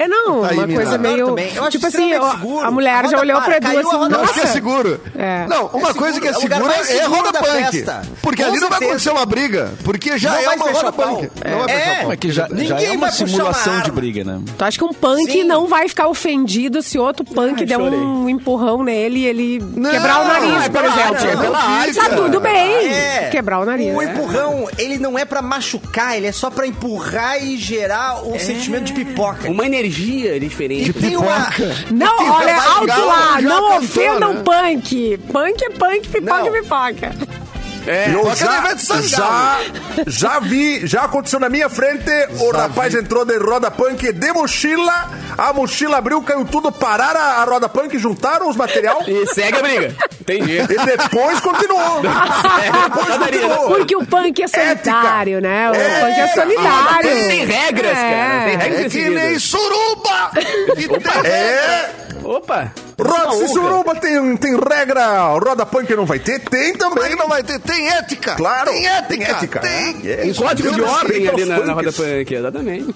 [0.00, 1.26] É, não, Tá uma coisa meio.
[1.26, 1.52] também.
[1.54, 2.66] Eu acho Tipo assim, seguro.
[2.66, 4.46] a mulher A já roda olhou para, pra Edu assim, roda Eu acho que é
[4.46, 5.00] seguro.
[5.14, 5.46] É.
[5.46, 7.70] Não, uma É coisa que é é segura é seguro roda da punk.
[7.72, 8.02] festa.
[8.22, 8.90] Porque Com ali não vai certeza.
[8.92, 9.72] acontecer uma briga.
[9.84, 11.30] Porque já Não é uma roda punk.
[11.44, 11.78] Não vai É.
[11.78, 12.12] fechar o pau.
[12.12, 14.40] É que já, já é uma simulação de briga, né?
[14.56, 15.44] Tu acha que um punk Sim.
[15.44, 17.98] não vai ficar ofendido se outro punk Ai, der chorei.
[17.98, 21.16] um empurrão nele e ele Não, quebrar o nariz, é por exemplo?
[21.16, 22.88] é Tá tudo bem.
[22.88, 23.28] É.
[23.30, 23.94] Quebrar o nariz.
[23.94, 28.38] O empurrão, ele não é pra machucar, ele é só pra empurrar e gerar o
[28.38, 29.50] sentimento de pipoca.
[29.50, 29.89] Uma energia
[30.38, 30.90] diferente.
[30.90, 31.50] E tem uma...
[31.90, 34.42] Não, Tem- olha, alto lá, não cantou, ofendam né?
[34.44, 35.18] punk.
[35.32, 37.39] Punk é punk, pipoca é Não.
[37.84, 38.10] Pipoca.
[38.10, 39.58] Eu já, já,
[40.06, 42.10] já vi, já aconteceu na minha frente.
[42.40, 45.10] O rapaz entrou de roda punk de mochila.
[45.38, 49.58] A mochila abriu, caiu tudo, pararam a, a roda punk, juntaram os material E segue
[49.58, 49.94] a briga.
[50.20, 50.58] Entendi.
[50.58, 52.02] e depois continuou.
[52.02, 53.68] depois continuou.
[53.68, 55.70] Porque o punk é solitário, né?
[55.70, 57.10] O É, punk é solitário.
[57.10, 58.44] Tem regras, cara.
[58.44, 60.30] Tem regras É que nem suruba!
[60.76, 61.90] Que tem- É.
[62.22, 62.72] Opa.
[63.02, 66.38] Roda, se suruba tem, tem regra, roda punk não vai ter?
[66.40, 67.14] Tem também.
[67.16, 67.58] Não vai ter.
[67.60, 68.34] Tem ética!
[68.36, 68.70] Claro.
[68.70, 69.08] Tem ética!
[69.08, 69.60] Tem ética.
[69.60, 70.10] Tem.
[70.10, 70.16] É.
[70.16, 72.94] Tem código de ordem ali na, na roda punk, exatamente.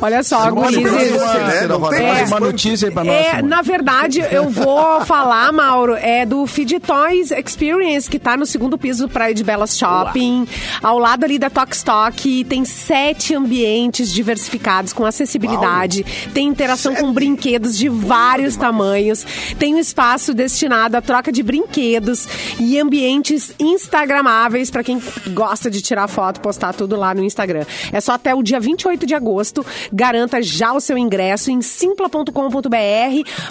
[0.00, 0.84] Olha só, gurizes.
[1.12, 1.66] né?
[1.68, 2.12] Não tem É.
[2.12, 3.14] mais uma notícia aí pra nós.
[3.26, 8.46] É, na verdade, eu vou falar, Mauro, é do Feed Toys Experience, que tá no
[8.46, 10.46] segundo piso do Praia de Belas Shopping,
[10.82, 12.44] ao lado ali da Tox Tok.
[12.44, 19.13] Tem sete ambientes diversificados com acessibilidade, tem interação com brinquedos de vários tamanhos,
[19.58, 22.26] tem um espaço destinado à troca de brinquedos
[22.58, 25.00] e ambientes instagramáveis para quem
[25.32, 27.64] gosta de tirar foto, postar tudo lá no Instagram.
[27.92, 29.64] É só até o dia 28 de agosto.
[29.92, 32.30] Garanta já o seu ingresso em simpla.com.br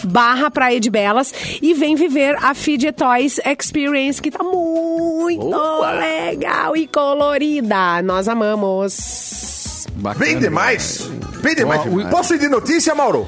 [0.03, 5.91] barra Praia de Belas e vem viver a Fidget Toys Experience, que tá muito Boa.
[5.91, 8.01] legal e colorida.
[8.01, 9.85] Nós amamos.
[9.95, 11.09] Bacana, Bem demais.
[11.41, 11.81] Bem demais.
[12.09, 13.27] Posso ir de notícia, Mauro?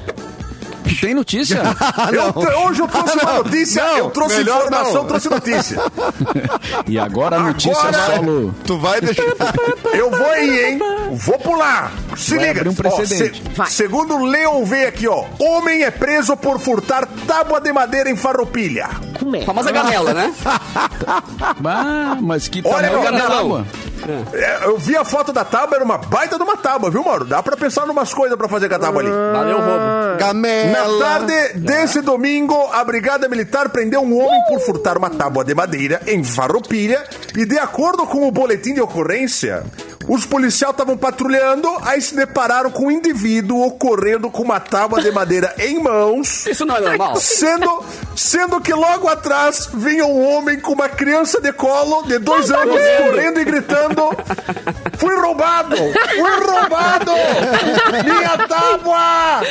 [1.00, 1.60] Tem notícia?
[2.12, 5.04] Eu tra- hoje eu trouxe uma notícia, Não, eu trouxe informação, não.
[5.06, 5.78] trouxe notícia.
[6.86, 8.54] e agora a notícia Agora- solo.
[8.64, 9.22] Tu vai deixar.
[9.92, 10.78] Eu vou aí, hein?
[11.12, 11.92] Vou pular.
[12.16, 12.60] Se Vai liga.
[12.60, 13.42] abrir um precedente.
[13.46, 13.70] Ó, Vai.
[13.70, 15.24] segundo o Leon V aqui, ó.
[15.38, 18.88] Homem é preso por furtar tábua de madeira em Farroupilha.
[19.18, 19.42] Como é?
[19.42, 20.32] Famosa ganela, né?
[21.64, 23.66] Ah, mas que Olha, tamanho tábua.
[24.32, 27.24] É, eu vi a foto da tábua, era uma baita de uma tábua, viu, Mauro?
[27.24, 29.10] Dá pra pensar numas coisas pra fazer com a tábua ali.
[29.10, 30.18] Valeu, roubo.
[30.18, 30.85] Gamela.
[30.86, 31.58] Na tarde.
[31.58, 36.22] desse domingo, a Brigada Militar prendeu um homem por furtar uma tábua de madeira em
[36.22, 37.04] Farroupilha
[37.36, 39.64] e, de acordo com o boletim de ocorrência,
[40.08, 45.10] os policiais estavam patrulhando, aí se depararam com um indivíduo ocorrendo com uma tábua de
[45.10, 46.46] madeira em mãos.
[46.46, 47.16] Isso não é normal.
[47.16, 52.48] Sendo, sendo que logo atrás vinha um homem com uma criança de colo de dois
[52.48, 54.10] tá anos correndo e gritando:
[54.98, 55.76] Fui roubado!
[55.76, 57.12] Fui roubado!
[58.04, 59.42] Minha tábua!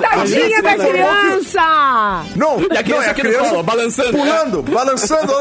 [0.00, 2.24] Tadinha da criança!
[2.36, 4.12] Não, E a criança não, é aqui no colo, balançando?
[4.12, 5.32] Pulando, balançando.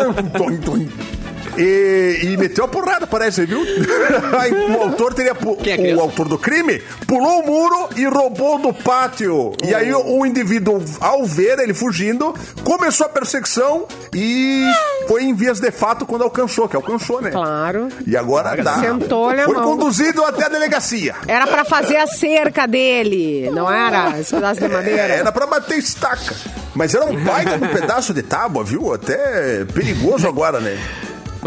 [1.57, 3.61] E, e meteu a porrada, parece, viu?
[4.39, 5.33] Aí o autor teria.
[5.35, 9.53] pu- é o autor do crime pulou o muro e roubou do pátio.
[9.65, 14.63] E aí o, o indivíduo, ao ver ele fugindo, começou a perseguição e
[15.07, 17.31] foi em vias de fato quando alcançou, que alcançou, né?
[17.31, 17.87] Claro.
[18.05, 18.75] E agora dá.
[18.79, 19.63] Sentou-lhe a Foi mão.
[19.63, 21.15] conduzido até a delegacia.
[21.27, 24.19] Era pra fazer a cerca dele, não era?
[24.19, 25.01] Esse pedaço de madeira.
[25.13, 26.35] É, Era pra bater estaca.
[26.75, 28.93] Mas era um baita um pedaço de tábua, viu?
[28.93, 30.77] Até perigoso agora, né?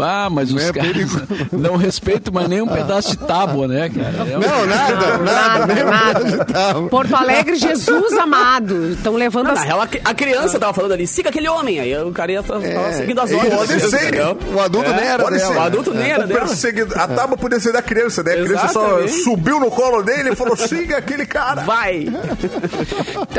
[0.01, 0.91] Ah, mas os é caras
[1.51, 4.29] não respeitam mais nem um pedaço de tábua, né, cara?
[4.31, 5.65] É um- Não, nada, nada.
[5.65, 6.45] Nada, nada.
[6.45, 6.73] Tá.
[6.89, 8.89] Porto Alegre, Jesus amado.
[8.91, 11.79] Estão levando Não, as na real, a, a criança tava falando ali, siga aquele homem.
[11.79, 13.53] Aí o cara ia tava, tava seguindo as ordens.
[13.55, 14.01] pode ser.
[14.07, 14.37] entendeu?
[14.53, 15.53] O adulto nem era Pode dela.
[15.53, 15.59] ser.
[15.59, 16.39] O adulto nem era O dela.
[16.41, 18.33] perseguido- A tábua podia ser da criança, né?
[18.33, 21.61] A criança só subiu no colo dele e falou: siga aquele cara.
[21.61, 22.07] Vai.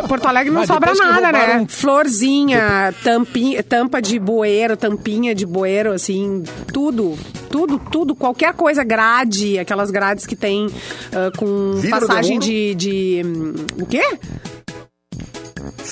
[0.08, 1.66] Porto Alegre não Mas sobra nada, né?
[1.68, 7.18] Florzinha, tampinha, tampa de bueiro, tampinha de bueiro, assim, tudo.
[7.50, 10.68] Tudo, tudo, qualquer coisa, grade, aquelas grades que tem
[11.12, 12.46] ah, com Vidro de passagem muro?
[12.46, 13.22] de, de.
[13.24, 14.02] hum, O quê?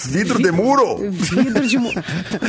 [0.07, 0.97] Vidro de muro.
[1.11, 1.79] Vidro de.
[1.79, 1.93] mu-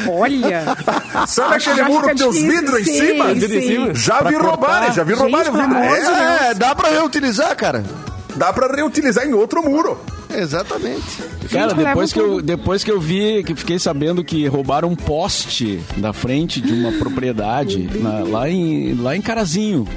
[0.10, 0.63] Olha!
[1.28, 3.34] Sabe aquele muro fica que tem os difícil, vidros em cima?
[3.34, 3.93] Vidro em cima?
[3.93, 5.69] Já vi roubarem, já vi roubarem o vidro.
[5.69, 7.84] de É, É, dá pra reutilizar, cara.
[8.36, 10.00] dá pra reutilizar em outro muro.
[10.36, 11.02] Exatamente.
[11.52, 15.80] Cara, depois que, eu, depois que eu vi, que fiquei sabendo que roubaram um poste
[15.98, 19.88] da frente de uma propriedade na- lá, em, lá em Carazinho.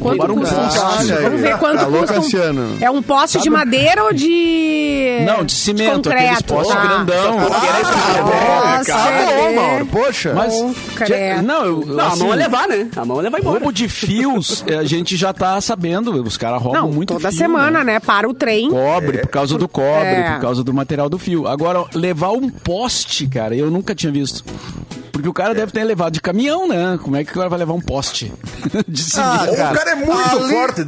[0.00, 1.12] Roubaram um poste.
[1.22, 2.14] Vamos ver quanto Alô, custa.
[2.14, 2.76] Cassiano.
[2.80, 5.18] É um poste de madeira ou de.
[5.24, 6.82] Não, de cimento, aqueles concreto, postes tá.
[6.82, 7.36] grandão.
[7.38, 9.04] Nossa, Tá
[9.36, 9.54] bom, é.
[9.54, 9.86] Mauro.
[9.86, 10.32] Poxa.
[10.34, 11.42] Mas, Concreto.
[11.42, 12.88] não, eu, Não, a assim, mão é levar, né?
[12.96, 13.58] A mão é levar embora.
[13.58, 16.10] Roubo de fios, eh, a gente já tá sabendo.
[16.22, 18.00] Os caras roubam Não, muito toda fio, semana, né?
[18.00, 18.70] Para o trem.
[18.70, 20.32] Cobre, por causa do cobre, É.
[20.32, 21.46] por causa do material do fio.
[21.46, 24.44] Agora, levar um poste, cara, eu nunca tinha visto.
[25.12, 26.98] Porque o cara deve ter levado de caminhão, né?
[27.02, 28.32] Como é que o cara vai levar um poste?
[28.88, 29.46] de Ah?
[29.50, 30.86] O cara é muito Ali- forte.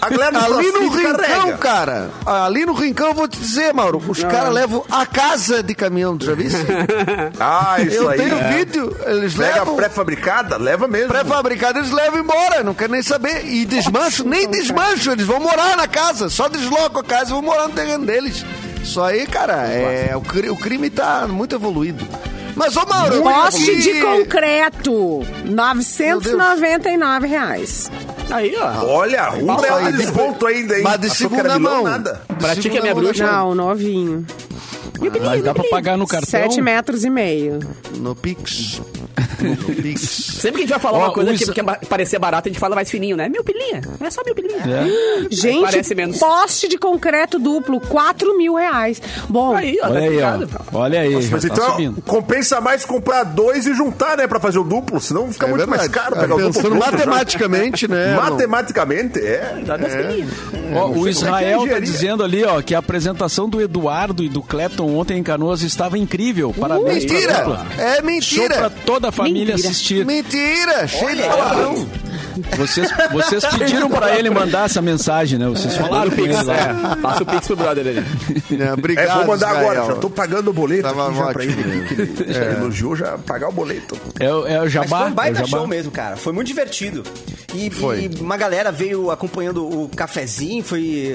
[0.00, 2.10] A galera do Ali no Rincão, cara.
[2.24, 4.00] Ali no Rincão, eu vou te dizer, Mauro.
[4.08, 6.48] Os caras levam a casa de caminhão, tu já viu?
[7.40, 8.18] Ah, isso Eu aí.
[8.18, 8.52] tenho É.
[8.58, 8.96] vídeo.
[9.06, 11.08] Eles Pega levam pré-fabricada, leva mesmo.
[11.08, 12.62] pré-fabricado, eles levam embora.
[12.62, 13.44] Não quero nem saber.
[13.46, 15.10] E desmancho, nem desmancho.
[15.10, 16.28] Eles vão morar na casa.
[16.28, 18.44] Só deslocam a casa e vão morar no terreno deles.
[18.82, 22.06] Isso aí, cara, é, o crime tá muito evoluído.
[22.56, 25.20] Mas, ô Mauro, Poste de concreto.
[25.44, 27.90] 999 reais.
[28.30, 28.84] Aí, ó.
[28.86, 30.82] Olha, um real de de- desconto ainda, hein?
[30.84, 31.84] Mas de era segunda mão.
[31.84, 32.22] Nada.
[32.38, 33.26] Pra ti que é segunda minha bruxa.
[33.26, 34.26] Não, novinho.
[35.24, 36.30] Mas dá pra pagar no cartão.
[36.30, 37.58] Sete metros e meio.
[37.96, 38.80] No Pix.
[39.82, 40.00] Pix.
[40.40, 42.52] Sempre que a gente vai falar Ó, uma coisa o que, que parecer barata, a
[42.52, 43.28] gente fala mais fininho, né?
[43.28, 43.82] Mil pilinha.
[44.00, 44.58] É só mil pilinha.
[44.58, 45.26] É.
[45.30, 46.18] Gente, parece menos.
[46.18, 49.00] poste de concreto duplo, 4 mil reais.
[49.28, 49.86] Bom, Aí, ó.
[49.86, 50.22] Olha tá aí,
[50.72, 50.78] ó.
[50.78, 52.02] Olha aí, Mas tá então, subindo.
[52.02, 54.26] compensa mais comprar dois e juntar, né?
[54.26, 55.00] Pra fazer o duplo.
[55.00, 56.04] Senão fica É muito mais verdade.
[56.04, 56.74] caro É, pegar o duplo.
[56.76, 58.14] Matematicamente, né?
[58.16, 59.62] Matematicamente, é.
[59.64, 60.30] Dá pilinhas.
[60.74, 64.96] Ó, o Israel tá dizendo ali, ó, que a apresentação do Eduardo e do Clapton
[64.96, 66.54] ontem em Canoas estava incrível.
[66.58, 67.34] Parabéns pra Mentira!
[67.38, 67.66] dupla.
[67.78, 68.72] É Show pra mentira!
[68.84, 69.54] toda a família Mentira.
[69.54, 70.04] assistir.
[70.06, 70.86] Mentira!
[70.88, 71.86] Cheio de palavrão.
[72.56, 75.46] Vocês, vocês pediram pra ele mandar essa mensagem, né?
[75.48, 76.54] Vocês falaram com ele lá.
[76.92, 78.04] É, passa o pix pro brother ali.
[78.60, 79.70] É, obrigado, É, vou mandar Israel.
[79.82, 79.94] agora.
[79.94, 81.86] Já tô pagando o boleto Tava aqui já pra ele.
[81.86, 83.96] Que ele já elogiou, já pagar o boleto.
[84.18, 84.88] É, o- é o Mas Jabá.
[84.88, 85.48] foi um é o baita Jabá.
[85.58, 86.16] show mesmo, cara.
[86.16, 87.04] Foi muito divertido.
[87.54, 88.10] E, Foi.
[88.12, 91.14] e uma galera veio acompanhando o cafezinho, foi...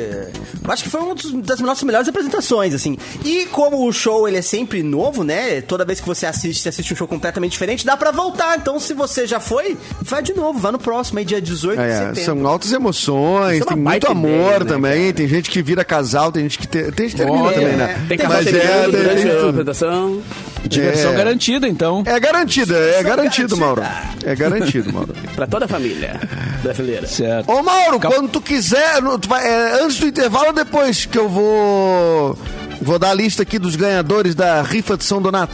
[0.63, 2.97] Eu acho que foi uma das nossas melhores apresentações, assim.
[3.25, 5.61] E como o show, ele é sempre novo, né?
[5.61, 8.57] Toda vez que você assiste, você assiste um show completamente diferente, dá pra voltar.
[8.57, 11.85] Então, se você já foi, vai de novo, vá no próximo, aí dia 18 de
[11.85, 12.23] É, setembro.
[12.23, 16.31] são altas emoções, é tem muito amor ideia, né, também, tem gente que vira casal,
[16.31, 18.05] tem gente que te- tem gente que termina também, né?
[18.07, 20.21] Tem Mas é, tem- tem apresentação.
[20.69, 21.15] Diversão É.
[21.15, 22.03] garantida, então.
[22.05, 23.81] É garantido, é garantido, Mauro.
[24.23, 25.13] É garantido, Mauro.
[25.35, 26.19] Pra toda a família
[26.63, 27.07] brasileira.
[27.07, 27.49] Certo.
[27.51, 31.17] Ô, Mauro, Cal- quando tu quiser, tu vai- é, antes do intervalo ou depois que
[31.17, 32.37] eu vou.
[32.81, 35.53] Vou dar a lista aqui dos ganhadores da rifa de São Donato.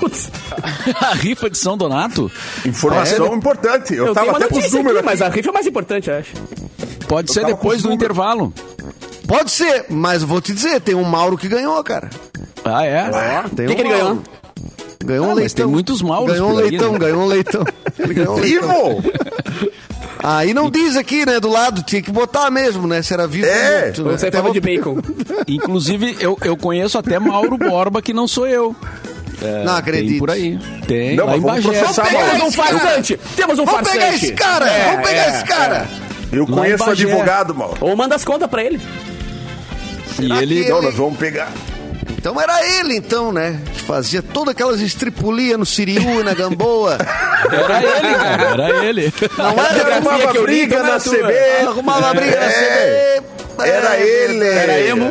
[0.00, 0.30] Putz,
[1.00, 2.30] a rifa de São Donato
[2.64, 3.94] Informação importante.
[3.94, 5.18] Eu, eu, tava até com os números aqui, aqui.
[5.18, 6.32] mas a rifa é mais importante, eu acho.
[7.06, 8.52] pode ser tava depois do intervalo.
[9.28, 12.10] Pode ser, mas vou te dizer, tem um Mauro que ganhou, cara.
[12.64, 13.02] Ah, é?
[13.54, 13.88] Tem O que, um que ele?
[13.90, 14.04] Mauro.
[14.16, 14.22] Ganhou
[15.04, 15.64] um Ah, mas leitão.
[15.66, 16.98] tem muitos Mauros Ganhou um por aí, leitão, né?
[16.98, 17.64] ganhou um leitão.
[17.98, 19.00] Ele ganhou um leitão.
[19.00, 19.12] Vivo!
[20.22, 23.46] Aí não diz aqui, né, do lado, tinha que botar mesmo, né, se era vivo
[23.46, 24.28] É, ou morto, né?
[24.28, 24.98] Até de bacon.
[25.48, 28.74] Inclusive, eu, eu conheço até Mauro Borba, que não sou eu.
[29.42, 30.10] É, Não acredito.
[30.10, 30.58] Tem por aí.
[30.86, 31.82] Tem, Não, lá em mas vamos Bagé.
[31.82, 32.30] Vamos.
[32.30, 33.20] Temos um farsante!
[33.34, 33.98] Temos um Vamos farsante!
[33.98, 34.70] pegar esse cara!
[34.70, 35.88] É, vamos pegar é, esse cara!
[36.30, 37.76] Eu Lá conheço o advogado, Mauro.
[37.80, 38.80] Ou manda as contas pra ele.
[40.20, 40.60] E ele...
[40.60, 41.50] Aqui- Não, nós vamos pegar.
[42.22, 43.60] Então era ele, então, né?
[43.74, 46.96] Que fazia todas aquelas estripulias no Siriu e na Gamboa.
[47.50, 48.42] Era ele, cara.
[48.52, 49.12] Era ele.
[49.36, 51.00] Não era Ele arrumava briga na.
[51.00, 51.66] CB.
[51.66, 53.16] Arrumava briga na É.
[53.16, 53.31] CB.
[53.66, 54.44] Era ele.
[54.44, 55.04] Era Era emo.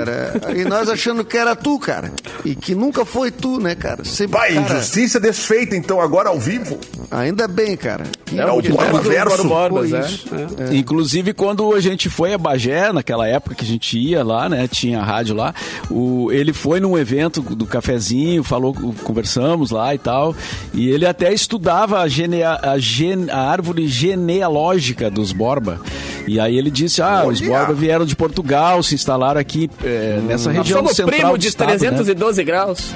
[0.55, 2.11] E nós achando que era tu, cara.
[2.45, 4.03] E que nunca foi tu, né, cara?
[4.05, 6.77] Sempre, Vai, cara, injustiça desfeita, então, agora ao vivo.
[7.09, 8.03] Ainda bem, cara.
[8.25, 9.43] Que É o bom Borba verso.
[9.47, 9.99] Borbas, é.
[9.99, 10.25] isso.
[10.71, 14.67] Inclusive, quando a gente foi a Bagé, naquela época que a gente ia lá, né?
[14.67, 15.53] Tinha a rádio lá.
[15.89, 20.35] O, ele foi num evento do cafezinho, falou, conversamos lá e tal.
[20.73, 25.79] E ele até estudava a, genea, a, gen- a árvore genealógica dos Borba.
[26.27, 27.49] E aí ele disse: Ah, os Olha!
[27.49, 28.40] Borba vieram de Portugal,
[28.83, 31.77] se instalaram aqui é, nessa Nós região somos central primo de estado, né?
[31.77, 32.91] 312 graus.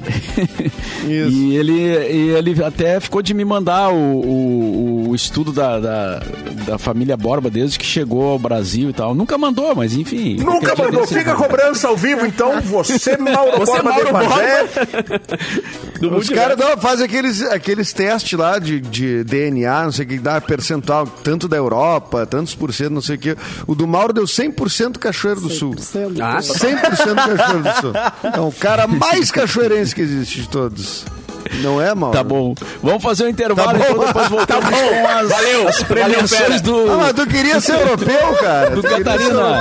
[1.06, 6.22] E ele, e ele até ficou de me mandar o, o, o estudo da, da,
[6.66, 9.14] da família Borba desde que chegou ao Brasil e tal.
[9.14, 10.36] Nunca mandou, mas enfim.
[10.36, 11.02] Nunca mandou.
[11.02, 12.60] desse Fica a cobrança ao vivo, então.
[12.60, 14.30] Você, Mauro Você, Borba Mauro.
[16.00, 20.08] Do Os caras dão- fazem aqueles, aqueles testes lá de, de DNA, não sei o
[20.08, 23.36] que, dá percentual, tanto da Europa, tantos por cento, não sei o que.
[23.66, 25.74] O do Mauro deu 100% Cachoeiro do Sul.
[26.22, 27.92] Ah, 100% Cachoeiro do Sul.
[28.34, 31.04] É o cara mais cachoeirense que existe de todos.
[31.62, 32.16] Não é, Mauro?
[32.16, 32.54] Tá bom.
[32.82, 33.84] Vamos fazer um intervalo Tá bom.
[33.92, 34.88] então depois voltamos Tá bom.
[34.88, 35.68] com as, Valeu.
[35.68, 36.90] as premiações do.
[36.92, 38.70] Ah, mas tu queria ser europeu, cara.
[38.70, 39.60] Do Catarina.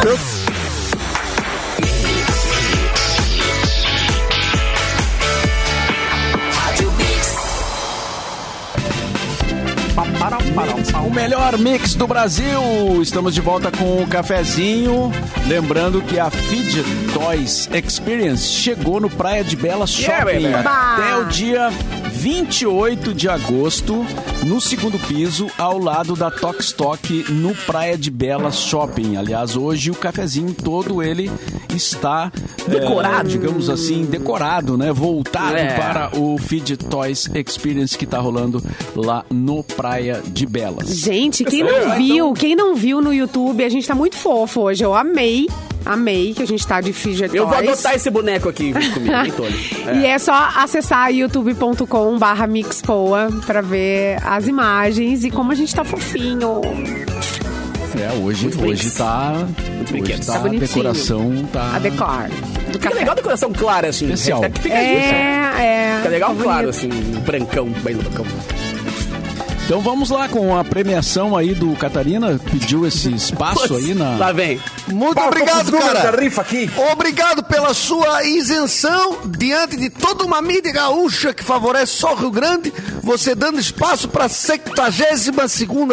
[11.19, 13.01] Melhor mix do Brasil.
[13.01, 15.11] Estamos de volta com o cafezinho.
[15.47, 20.67] Lembrando que a Fidget Toys Experience chegou no Praia de Bela Yeah, Shopping baby.
[20.67, 21.69] até o dia
[22.09, 24.05] 28 de agosto,
[24.45, 29.15] no segundo piso, ao lado da Tox Tok, no Praia de Bela Shopping.
[29.15, 31.31] Aliás, hoje o cafezinho todo ele
[31.73, 32.31] está
[32.67, 33.29] Decorado.
[33.29, 34.91] eh, digamos assim, decorado, né?
[34.91, 35.75] Voltado É.
[35.77, 38.61] para o Fidget Toys Experience que tá rolando
[38.95, 40.89] lá no Praia de Belas.
[40.89, 44.61] Gente, quem não vai, viu, quem não viu no YouTube, a gente tá muito fofo
[44.61, 44.83] hoje.
[44.83, 45.47] Eu amei,
[45.85, 49.31] amei que a gente tá de fidget Eu vou adotar esse boneco aqui comigo, nem
[49.31, 49.55] tolho.
[50.01, 55.73] E é só acessar youtube.com barra mixpoa pra ver as imagens e como a gente
[55.73, 56.61] tá fofinho.
[57.99, 58.97] É, hoje, Muito hoje mix.
[58.97, 59.33] tá.
[59.81, 60.25] Hoje brinquedos.
[60.27, 61.75] tá Tá a decoração, tá.
[61.75, 62.29] A decor
[62.71, 62.95] Fica café.
[62.95, 64.05] legal a decoração clara, assim.
[64.05, 64.41] Especial.
[64.41, 65.13] Que fica isso.
[65.13, 65.97] É, é.
[65.97, 66.43] Fica legal bonito.
[66.43, 66.89] claro, assim,
[67.25, 68.25] brancão, bem brancão.
[69.69, 72.39] Então vamos lá com a premiação aí do Catarina.
[72.39, 74.17] Pediu esse espaço aí na.
[74.17, 74.59] Lá vem.
[74.87, 76.09] Muito obrigado, cara.
[76.19, 76.67] rifa aqui.
[76.91, 82.31] Obrigado pela sua isenção diante de toda uma mídia gaúcha que favorece só o Rio
[82.31, 85.29] Grande, você dando espaço para a 72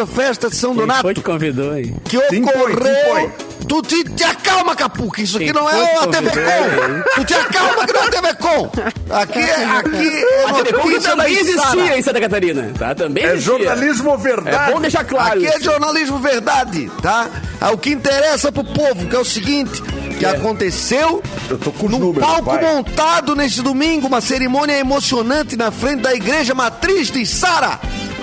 [0.08, 1.94] festa de São Quem Donato foi que convidou aí?
[2.04, 2.30] que Quem foi?
[2.30, 2.96] Quem ocorreu.
[3.10, 3.55] foi?
[3.68, 7.10] Tu te, te acalma, Capu, que isso aqui não é a TV Com.
[7.20, 8.70] Tu te acalma que não é a TV Com.
[9.12, 12.94] Aqui, é- aqui é A TV Com também existia em Santa Catarina, tá?
[12.94, 13.52] Também É existia.
[13.58, 14.70] jornalismo verdade.
[14.70, 15.64] É bom deixar claro Aqui é isso.
[15.64, 17.28] jornalismo verdade, tá?
[17.60, 19.82] É o que interessa pro povo, que é o seguinte,
[20.18, 22.62] que aconteceu Eu tô com num números, palco vai.
[22.62, 27.80] montado nesse domingo, uma cerimônia emocionante na frente da igreja matriz de Sara,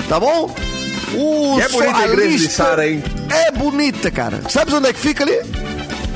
[0.07, 0.53] tá bom?
[1.13, 3.03] O é bonita a igreja de Sara, hein?
[3.29, 4.41] É bonita, cara.
[4.49, 5.39] Sabe onde é que fica ali?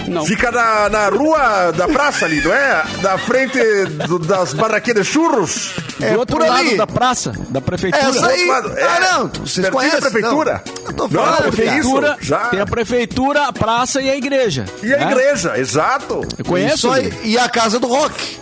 [0.08, 0.26] Não.
[0.26, 2.82] Fica na, na rua da praça ali, não é?
[3.02, 3.60] Da frente
[4.08, 5.74] do- das barraqueiras de churros.
[6.02, 6.78] É Do outro por lado ali.
[6.78, 8.08] da praça, da prefeitura.
[8.08, 8.46] Essa aí.
[8.46, 8.84] Do outro lado, é.
[8.84, 9.28] Ah, não.
[9.28, 10.00] Vocês Pertinho conhecem?
[10.00, 10.64] da prefeitura?
[10.66, 10.86] Não.
[10.86, 11.52] Eu tô Não, falando, não, cara.
[11.52, 12.38] prefeitura, Já.
[12.48, 14.66] Tem a prefeitura, a praça e a igreja.
[14.82, 15.12] E a né?
[15.12, 16.22] igreja, exato.
[16.38, 16.90] Eu conheço.
[16.90, 17.12] Aí.
[17.26, 18.38] E a casa do rock.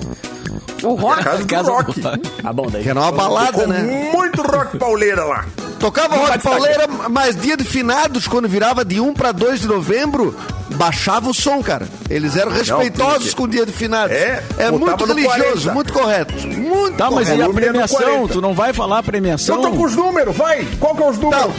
[0.83, 1.19] O rock.
[1.21, 1.99] A casa do Casa rock.
[2.43, 2.83] Tá bom, daí.
[2.83, 3.81] Que era uma balada, né?
[4.13, 5.45] muito rock pauleira lá.
[5.85, 10.35] Tocava rock pauleira, mas dia de finados, quando virava de 1 para 2 de novembro,
[10.75, 11.87] baixava o som, cara.
[12.09, 14.15] Eles eram respeitosos com o dia de finados.
[14.15, 15.73] É, é muito religioso, 40.
[15.73, 16.33] muito correto.
[16.47, 17.39] Muito Tá, mas correto.
[17.39, 17.97] e a premiação?
[17.99, 18.33] 40.
[18.33, 19.57] Tu não vai falar a premiação?
[19.57, 20.65] Eu tô com os números, vai.
[20.79, 21.53] Qual que é os números?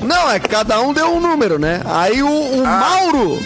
[0.00, 1.80] Não, não, é que cada um deu um número, né?
[1.84, 2.78] Aí o, o Ah.
[2.80, 3.38] Mauro,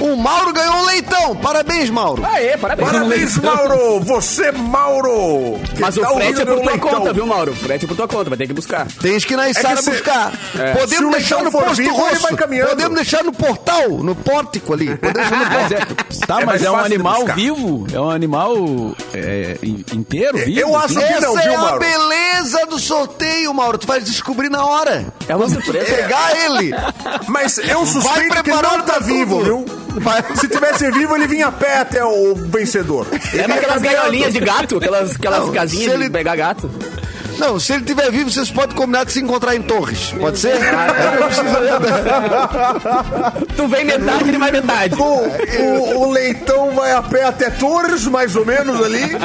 [0.00, 1.36] o Mauro ganhou um leitão.
[1.36, 2.24] Parabéns, Mauro.
[2.24, 2.90] Aê, parabéns.
[2.90, 4.00] Parabéns, Mauro!
[4.00, 5.58] Você, Mauro!
[5.78, 6.78] Mas o frete é por tua Leitão?
[6.90, 7.52] conta, viu, Mauro?
[7.52, 8.86] O frete é por tua conta, vai ter que buscar.
[9.00, 10.32] Tens que ir na Sara se- buscar.
[10.74, 12.26] O Podemos deixar no posto vivo, rosso.
[12.68, 14.94] Podemos deixar no portal, no pórtico ali.
[14.96, 16.26] Podemos deixar no Mas é, pórtico.
[16.26, 17.86] tá, É mas é um animal vivo?
[17.92, 18.54] É um animal
[19.14, 20.60] é, in- inteiro, vivo?
[20.60, 21.80] Eu acho que Essa não, é viu, a Mauro?
[21.80, 23.78] beleza do sorteio, Mauro.
[23.78, 25.06] Tu vai descobrir na hora.
[25.28, 25.94] É uma surpresa.
[25.94, 26.72] Pegar ele.
[27.28, 29.64] Mas eu suspeito que preparado não tá vivo, viu?
[30.40, 33.06] Se tivesse vivo, ele vinha a pé até o vencedor.
[33.32, 34.76] Lembra aquelas gaiolinhas de gato?
[34.78, 36.70] Aquelas, aquelas Não, casinhas se de ele- pegar gato?
[37.38, 40.12] Não, se ele estiver vivo, vocês podem combinar de se encontrar em Torres.
[40.18, 40.54] Pode ser?
[40.56, 41.46] Ah, É, não precisa-
[43.56, 44.94] Tu vem metade, ele vai metade.
[44.94, 49.16] O, o- o leitão vai a pé até Torres, mais ou menos ali,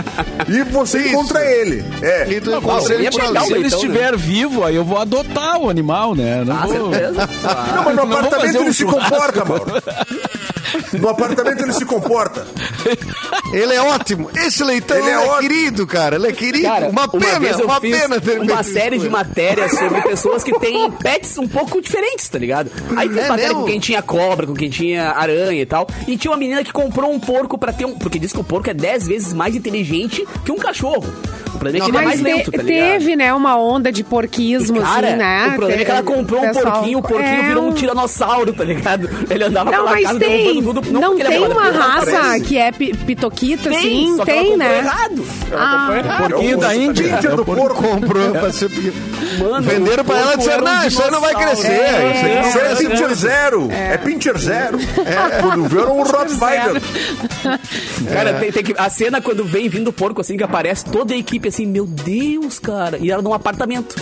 [0.48, 1.10] e você Isso.
[1.10, 1.84] encontra ele.
[2.02, 2.28] É.
[2.30, 3.48] E tu encontra ele por pegar ali.
[3.48, 3.86] Se ele Então, né?
[3.86, 6.44] estiver vivo, aí eu vou adotar o animal, né?
[6.46, 6.92] Não Ah, vou...
[6.94, 7.30] certeza.
[7.76, 9.66] Não, mas no Não apartamento um ele se comporta, Mauro.
[10.94, 12.46] No apartamento ele se comporta.
[13.54, 14.30] Ele é ótimo.
[14.36, 16.16] Esse leitão Ele ele é é, querido, cara.
[16.16, 16.68] Ele é querido.
[16.68, 20.58] Cara, uma pena, vez eu uma pena uma feito série de matérias sobre pessoas que
[20.60, 22.72] têm pets um pouco diferentes, tá ligado?
[22.96, 23.62] Aí fez É matéria mesmo?
[23.62, 25.88] com quem tinha cobra, com quem tinha aranha e tal.
[26.08, 27.98] E tinha uma menina que comprou um porco pra ter um.
[27.98, 31.04] Porque diz que o porco é 10 vezes mais inteligente que um cachorro.
[31.54, 32.92] O problema é que ele é mais te- lento, tá ligado?
[33.00, 35.48] teve, né, uma onda de porquismo, Cara, assim, né?
[35.48, 38.54] o problema é que ela comprou um Pessoal- porquinho, o porquinho É, virou um tiranossauro,
[38.54, 39.10] tá ligado?
[39.30, 40.94] Ele andava Não, pela casa tem, derrubando tudo.
[41.00, 42.42] não, porque ele é tem uma ele raça parece.
[42.46, 44.78] que é pi- pitoquita, Tem, assim, só que ela tem, comprou né?
[44.80, 45.26] errado.
[45.52, 45.98] Ela Ah.
[46.00, 46.30] errado.
[46.32, 47.16] Porquinho da Índia.
[47.18, 47.84] Índia do porco.
[47.84, 48.70] Comprou pra ser.
[49.40, 51.72] Mano, Venderam pra ela e disseram, era não, isso aí não vai crescer.
[51.72, 52.42] É.
[52.48, 53.68] Isso aí não é Pincher muito." Zero.
[53.72, 54.78] É Pincher Zero.
[55.42, 56.82] Quando viram um Rottweiler.
[58.14, 61.14] Cara, tem, tem que, a cena quando vem vindo o porco assim, que aparece toda
[61.14, 62.98] a equipe assim, meu Deus, cara.
[62.98, 63.96] E era num apartamento.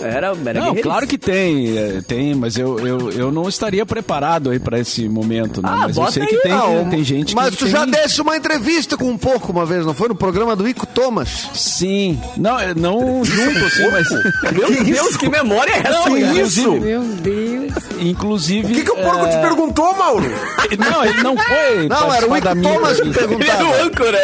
[0.00, 4.50] Era, era Não, claro que tem, é, tem, mas eu, eu, eu não estaria preparado
[4.50, 5.68] aí pra esse momento, né?
[5.72, 6.28] Ah, mas eu sei aí.
[6.28, 7.72] que tem, Não, tem gente Mas que tu tem...
[7.72, 10.08] já desse uma entrevista com um porco uma vez, não foi?
[10.08, 11.48] No programa do Ico Thomas.
[11.54, 12.20] Sim.
[12.36, 14.08] Não, é, não junto, assim, mas...
[14.52, 16.08] Meu Deus, que memória é essa?
[16.08, 17.72] Não, inclusive, Meu Deus.
[17.98, 18.72] Inclusive.
[18.72, 20.26] O que, que o porco é, te perguntou, Mauro?
[20.78, 21.88] Não, ele não foi.
[21.88, 23.44] Não, era o Ico Thomas que entrevista.
[23.44, 24.18] Ele era o âncora.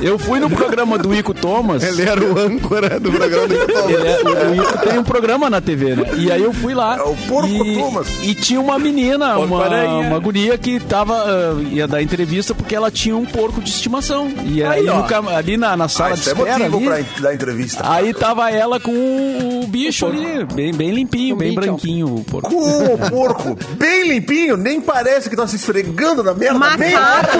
[0.00, 1.82] Eu fui no programa do Ico Thomas.
[1.82, 3.90] Ele era o âncora do programa do Thomas.
[3.90, 6.04] Ele é- o, o Ico tem um programa na TV, né?
[6.16, 6.96] E aí eu fui lá.
[6.96, 8.08] É o Porco e, Thomas.
[8.22, 10.08] E tinha uma menina, Porco uma, aranha.
[10.08, 14.32] uma guria que tava, ah, ia dar entrevista porque ela tinha um porco de estimação.
[14.44, 17.34] E aí, Aí, cam- ali na, na sala Ah, de é espera ali, pra dar
[17.34, 17.82] entrevista.
[17.88, 21.60] Aí tava ela com o, o bicho ali, bem, bem limpinho, O bem bicho.
[21.60, 22.50] branquinho o porco.
[22.50, 26.58] Com o porco bem limpinho, nem parece que tá se esfregando na merda.
[26.76, 27.38] bem- Macaco,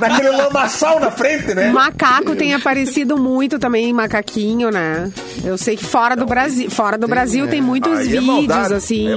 [0.00, 1.70] Naquele lamaçal na frente, né?
[1.70, 5.10] macaco tem aparecido muito também, macaquinho, né?
[5.44, 9.08] Eu sei que fora do Brasil, fora do Brasil tem muitos é vídeos maldade, assim,
[9.08, 9.16] é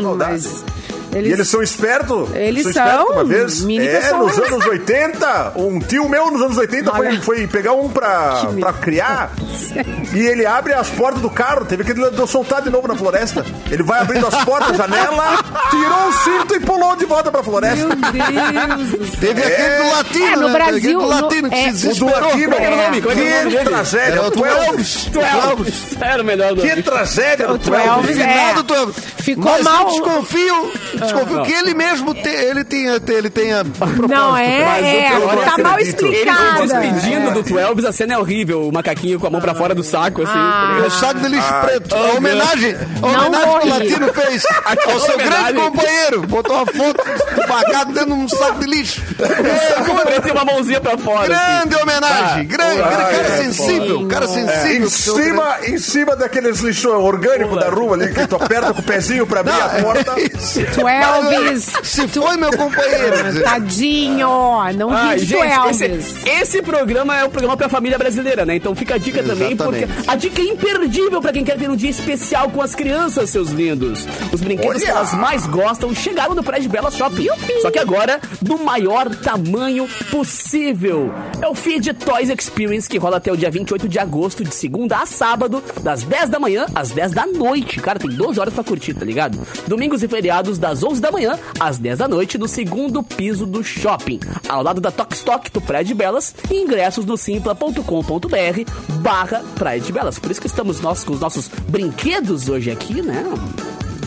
[1.13, 2.29] mas E eles são espertos?
[2.35, 3.61] Eles espertos são uma vez.
[3.61, 4.37] mini É, pessoas.
[4.37, 8.73] nos anos 80, um tio meu nos anos 80 foi, foi pegar um pra, pra
[8.73, 9.31] criar
[10.13, 11.65] e ele abre as portas do carro.
[11.65, 11.93] Teve que
[12.27, 13.45] soltar de novo na floresta.
[13.69, 15.37] Ele vai abrindo as portas, janela,
[15.69, 17.85] tirou o cinto e pulou de volta pra floresta.
[17.85, 19.19] Meu Deus do céu.
[19.19, 20.53] Teve aquele do latino, É, no né?
[20.53, 23.59] Brasil, do no- latino que é, o do latino, é que é que dele?
[23.65, 24.15] tragédia.
[24.15, 25.05] É o Tu Twelves.
[25.11, 25.97] Twelves.
[26.01, 27.91] Era o melhor do Que tragédia O Twelves.
[27.93, 28.17] Twelves.
[28.19, 28.23] É.
[28.23, 28.95] Finado Twelves.
[29.17, 29.87] Ficou mal.
[29.89, 34.07] eu desconfio, desconfio que ele mesmo te, ele tenha, ele tenha propósito.
[34.07, 36.61] Não, Mas é, é, tá mal explicada.
[36.65, 38.67] despedindo do Twelves, a cena é horrível.
[38.67, 40.31] O macaquinho com a mão pra fora do saco, assim.
[40.35, 40.83] Ah.
[40.85, 41.95] O saco de lixo preto.
[41.95, 43.69] A homenagem, a Não homenagem que o.
[43.69, 45.53] Latino fez ao seu homenagem.
[45.53, 46.21] grande companheiro.
[46.27, 47.03] Botou uma foto
[47.35, 49.01] do macaco dentro de um saco de lixo.
[49.85, 51.59] Como ele tem uma mãozinha pra fora, assim.
[51.69, 52.47] Grande homenagem.
[52.47, 54.07] Grande, Ah, cara é, sensível.
[54.07, 54.89] Cara Em sensível.
[54.89, 59.25] cima, em cima daqueles lixo orgânico da rua ali, que tu aperta com o pezinho
[59.27, 60.13] pra abrir a porta.
[60.17, 61.71] É Twelves.
[61.83, 63.43] Se foi meu companheiro.
[63.43, 64.27] Tadinho,
[64.77, 68.55] não ri de gente, esse, esse programa é um programa pra família brasileira, né?
[68.55, 70.09] Então fica a dica também, porque Exatamente.
[70.09, 73.49] a dica é imperdível pra quem quer ter um dia especial com as crianças, seus
[73.49, 74.05] lindos.
[74.31, 74.85] Os brinquedos Olha!
[74.85, 77.27] que elas mais gostam chegaram no Prédio Bela Shopping.
[77.61, 81.13] Só que agora, do maior tamanho possível.
[81.41, 84.97] É o Feed Toys Experience, que rola até o dia 28 de agosto, de segunda
[84.97, 87.79] a sábado, das 10 da manhã às 10 da noite.
[87.79, 89.39] Cara, tem 12 horas pra curtir, tá ligado?
[89.67, 93.63] Domingos e feriados, das 11 da manhã às 10 da noite, no segundo piso do
[93.63, 98.71] shopping, ao lado da Tox Stock do Praia de Belas e ingressos no simpla.com.br
[99.01, 100.19] barra Praia de Belas.
[100.19, 103.23] Por isso que estamos nós com os nossos brinquedos hoje aqui, né?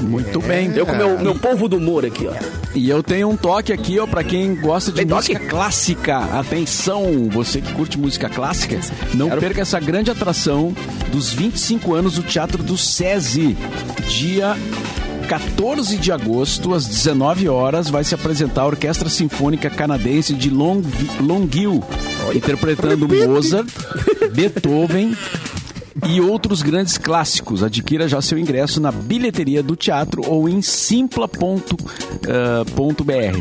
[0.02, 0.70] Muito bem.
[0.76, 2.32] Eu com meu, meu povo do humor aqui, ó.
[2.74, 5.32] E eu tenho um toque aqui, ó, pra quem gosta de Tem toque?
[5.32, 6.18] música clássica.
[6.38, 8.78] Atenção, você que curte música clássica,
[9.14, 9.40] não Quero.
[9.40, 10.74] perca essa grande atração
[11.10, 13.56] dos 25 anos do Teatro do SESI.
[14.08, 14.54] Dia
[15.28, 21.82] 14 de agosto, às 19 horas, vai se apresentar a Orquestra Sinfônica Canadense de Longueuil,
[22.34, 23.68] interpretando Mozart,
[24.32, 25.16] Beethoven,
[26.06, 27.62] e outros grandes clássicos.
[27.62, 31.42] Adquira já seu ingresso na bilheteria do teatro ou em simpla.br.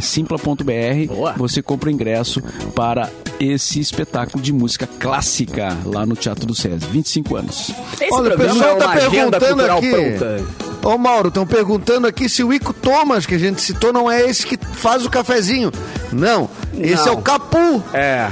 [0.01, 1.07] Simpla.br.
[1.07, 1.33] Boa.
[1.33, 2.41] Você compra o ingresso
[2.73, 3.09] para
[3.39, 6.85] esse espetáculo de música clássica lá no Teatro do SESI.
[6.87, 7.71] 25 anos.
[7.99, 9.89] Esse Olha, o programa pessoal é tá uma agenda perguntando cultural aqui.
[9.91, 10.64] pronta.
[10.85, 14.21] Ô Mauro, estão perguntando aqui se o Ico Thomas, que a gente citou, não é
[14.29, 15.71] esse que faz o cafezinho.
[16.13, 17.07] Não, esse Não.
[17.07, 17.83] é o Capu.
[17.91, 18.29] É.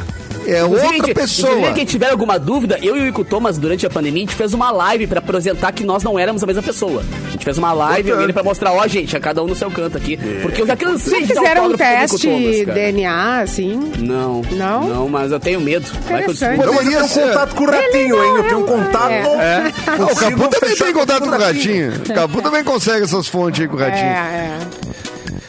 [0.47, 1.71] É Inclusive, outra gente, pessoa.
[1.73, 4.53] Quem tiver alguma dúvida, eu e o Ico Thomas, durante a pandemia, a gente fez
[4.53, 7.03] uma live pra apresentar que nós não éramos a mesma pessoa.
[7.27, 9.55] A gente fez uma live e ele pra mostrar, ó, gente, a cada um no
[9.55, 10.17] seu canto aqui.
[10.41, 12.65] Porque eu já cansei Vocês de dar fizeram um teste Thomas.
[12.75, 13.91] DNA, assim?
[13.99, 14.41] Não.
[14.51, 14.87] Não?
[14.87, 15.85] Não, mas eu tenho medo.
[16.09, 16.57] Vai que eu descubro.
[16.57, 17.27] Não, eu Poderia tenho ser.
[17.27, 18.33] contato com o ratinho, hein?
[18.37, 19.11] Eu tenho um contato.
[19.11, 19.73] É.
[19.87, 21.93] Ah, o Consigo Capu também tem contato com o ratinho.
[22.09, 24.07] O Capu também consegue essas fontes aí com o É, Ratinho.
[24.07, 24.57] é.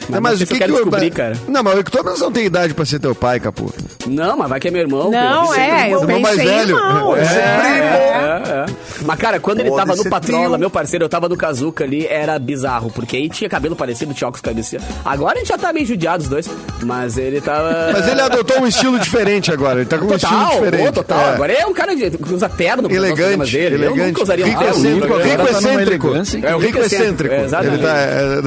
[0.09, 1.37] Mas não sei se eu quero descobrir, cara.
[1.47, 3.73] Não, mas o Thomas não tem idade pra ser teu pai, Capu.
[4.07, 5.09] Não, mas vai que é meu irmão.
[5.11, 6.75] Não, que é, eu irmão mais velho.
[6.75, 7.15] não.
[7.15, 7.21] É.
[7.23, 8.65] É, é.
[9.05, 10.57] Mas, cara, quando ele Pode tava no Patrola, trio.
[10.59, 14.27] meu parceiro, eu tava no Kazuca ali, era bizarro, porque aí tinha cabelo parecido, tinha
[14.27, 14.77] óculos cabeça.
[15.03, 16.49] Agora a gente já tá meio judiado os dois,
[16.83, 17.89] mas ele tava...
[17.91, 19.79] Mas ele adotou um estilo diferente agora.
[19.81, 20.87] Ele tá com um estilo Total, diferente.
[20.87, 21.19] ô, total.
[21.19, 21.33] É.
[21.33, 23.75] Agora é um cara que usa terno Elegante, dele.
[23.75, 24.07] Eu elegante.
[24.07, 24.77] nunca usaria rico um terno.
[24.79, 25.17] excêntrico.
[25.17, 26.07] Rico tá excêntrico.
[26.47, 27.35] É, o rico rico excêntrico.
[27.35, 27.97] Ele tá...
[27.97, 28.41] é-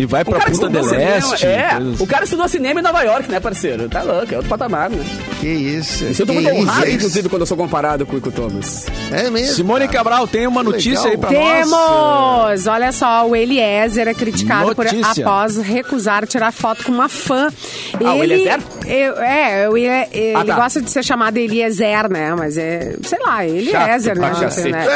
[0.00, 1.46] E vai pra que Punta del Este.
[1.46, 3.88] é, coisas o cara estudou cinema em Nova York, né, parceiro?
[3.88, 5.04] Tá louco, é outro patamar, né?
[5.40, 6.04] Que isso.
[6.04, 6.96] Me sinto que muito honrado, isso.
[6.96, 8.86] inclusive, quando eu sou comparado com o Ico Thomas.
[9.12, 9.54] É mesmo.
[9.54, 9.98] Simone cara.
[9.98, 11.10] Cabral, tem uma notícia legal.
[11.10, 11.70] aí pra nós.
[11.70, 12.66] Temos!
[12.66, 17.48] Olha só, o Eliezer é criticado por, após recusar tirar foto com uma fã.
[18.04, 18.60] Ah, o Eliezer?
[18.86, 20.54] eu- é, Elie- ele Ah, tá.
[20.56, 22.34] gosta de ser chamado Eliezer, né?
[22.36, 24.30] Mas é, sei lá, Eliezer, Chato né?
[24.40, 24.70] cacete.
[24.70, 24.86] né?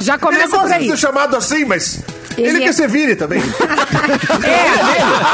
[0.00, 0.82] Já Ele começa por gosta aí.
[0.84, 2.00] de ser chamado assim, mas
[2.38, 3.40] Ele, Ele é- quer ser vire também.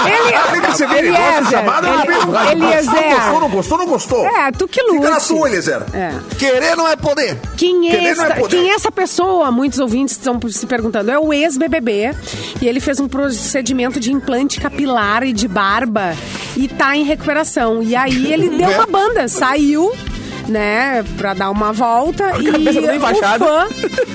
[0.07, 0.99] É, Ele quer ser vire.
[1.09, 2.51] Eliezer, Gosta de chamada, Ele- não viu?
[2.67, 3.15] Eliezer.
[3.17, 4.27] Gostou, não gostou, não gostou.
[4.27, 5.83] É, tu que Fica na tua, Eliezer.
[5.93, 6.13] É.
[6.39, 7.37] Querer não é poder.
[7.57, 8.49] Quem é, não é esta- poder.
[8.57, 9.51] quem é essa pessoa?
[9.51, 11.11] Muitos ouvintes estão se perguntando.
[11.11, 12.13] É o ex-BBB
[12.61, 16.15] e ele fez um procedimento de implante capilar e de barba
[16.57, 17.83] e tá em recuperação.
[17.83, 19.93] E aí ele deu uma banda, saiu,
[20.49, 23.69] né, pra dar uma volta e cabeça toda um fã,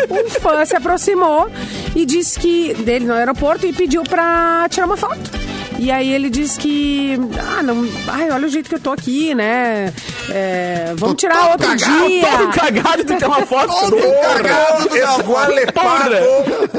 [0.09, 1.49] um fã se aproximou
[1.95, 5.50] e disse que dele no aeroporto e pediu pra tirar uma foto.
[5.83, 7.19] E aí ele disse que,
[7.57, 9.91] ah, não, ai, olha o jeito que eu tô aqui, né?
[10.29, 12.27] É, vamos Tô tirar todo outro cagado, dia.
[12.37, 13.73] Todo cagado de ter uma foto.
[13.89, 16.15] Todo cagado do Esgualepado.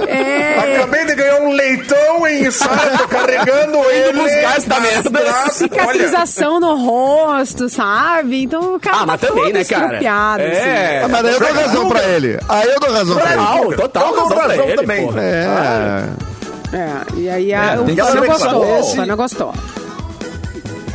[0.09, 0.77] É.
[0.77, 4.13] Acabei de ganhar um leitão em ensaio, tô carregando ele.
[4.21, 5.11] buscar essa merda.
[5.11, 5.33] braças.
[5.35, 8.45] Olha, cicatrização no rosto, sabe?
[8.45, 9.85] Então o cara Ah, mas tá também, todo né, cara?
[9.87, 11.03] estrupiado, É.
[11.05, 12.39] Ah, mas daí eu dou razão pra ele.
[12.49, 13.43] Aí eu dou razão pra ele.
[13.43, 15.07] Total, total razão pra ele, também.
[15.07, 15.21] porra.
[15.23, 16.32] É.
[16.73, 17.95] É, e aí a, É, o bem
[18.27, 18.63] gostou.
[19.01, 19.53] O não gostou.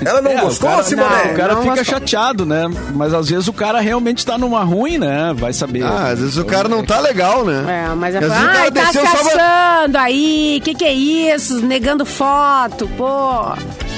[0.05, 1.09] Ela não É, gostou, cara- Simone?
[1.09, 1.93] Não, O cara não fica gostou.
[1.99, 2.65] chateado, né?
[2.93, 5.33] Mas às vezes o cara realmente tá numa ruim, né?
[5.35, 5.83] Vai saber.
[5.83, 7.85] Ah, às vezes o cara não tá legal, né?
[7.89, 9.43] É, mas cara ai, tá se desceu só pra-
[9.81, 11.59] achando aí, que que é isso?
[11.65, 13.05] Negando foto, pô.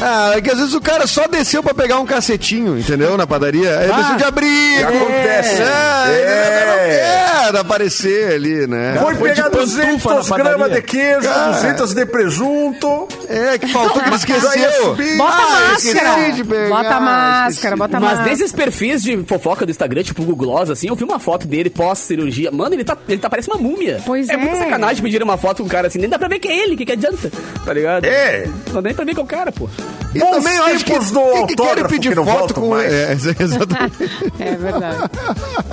[0.02, 3.18] Ah, é que às vezes o cara só desceu pra pegar um cacetinho, entendeu?
[3.18, 3.78] Na padaria.
[3.80, 4.84] Aí Ah, desceu de abrir.
[4.86, 5.62] acontece.
[5.62, 7.50] É, É.
[7.54, 8.96] é, aparecer ali, né?
[9.02, 11.52] Foi Foi de pegar pantufa 200 na gramas de queijo, Cara.
[11.52, 13.08] 200 de presunto.
[13.30, 14.86] É, que faltou que ele Já ia esqueceu.
[14.86, 15.18] subir.
[15.18, 16.16] Bota Ah, máscara.
[16.16, 18.30] pegar, bota a máscara, bota Mas máscara.
[18.30, 21.48] desses perfis de fofoca do Instagram, tipo o Google Gloss, assim, eu vi uma foto
[21.48, 22.50] dele pós-cirurgia.
[22.52, 24.02] Mano, ele tá, ele tá parece uma múmia.
[24.06, 24.34] Pois é.
[24.34, 24.38] é.
[24.38, 26.00] muita sacanagem pedir uma foto com um cara assim.
[26.00, 27.32] Nem dá pra ver que é ele, que, que adianta.
[27.64, 28.06] Tá ligado?
[28.06, 28.48] É.
[28.68, 29.70] Não dá nem pra ver que é o cara, pô.
[30.16, 32.26] E Bons também eu acho que, tempos do que, que querem autógrafo pedir que não
[32.26, 32.70] foto com...
[32.70, 32.92] mais.
[32.92, 33.94] É, exatamente.
[34.40, 34.98] É verdade.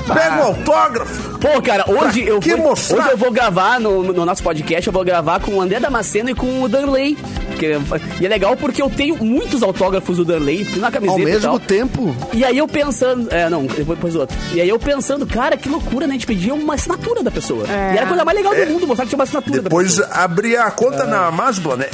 [0.07, 1.39] Pega o autógrafo.
[1.39, 5.05] Pô, cara, hoje eu, que hoje eu vou gravar no, no nosso podcast, eu vou
[5.05, 7.17] gravar com o André Damasceno e com o Danley.
[7.47, 7.79] Porque,
[8.21, 11.41] e é legal porque eu tenho muitos autógrafos do Danley na camiseta Ao e mesmo
[11.43, 11.61] tal.
[11.61, 12.17] tempo.
[12.33, 14.37] E aí eu pensando, é, não, depois o outro.
[14.53, 16.13] E aí eu pensando, cara, que loucura, né?
[16.13, 17.65] A gente pedia uma assinatura da pessoa.
[17.69, 17.95] É.
[17.95, 20.05] E era a coisa mais legal do mundo, mostrar que tinha uma assinatura Depois da
[20.07, 20.25] pessoa.
[20.25, 21.87] abri a conta na Masbla, né?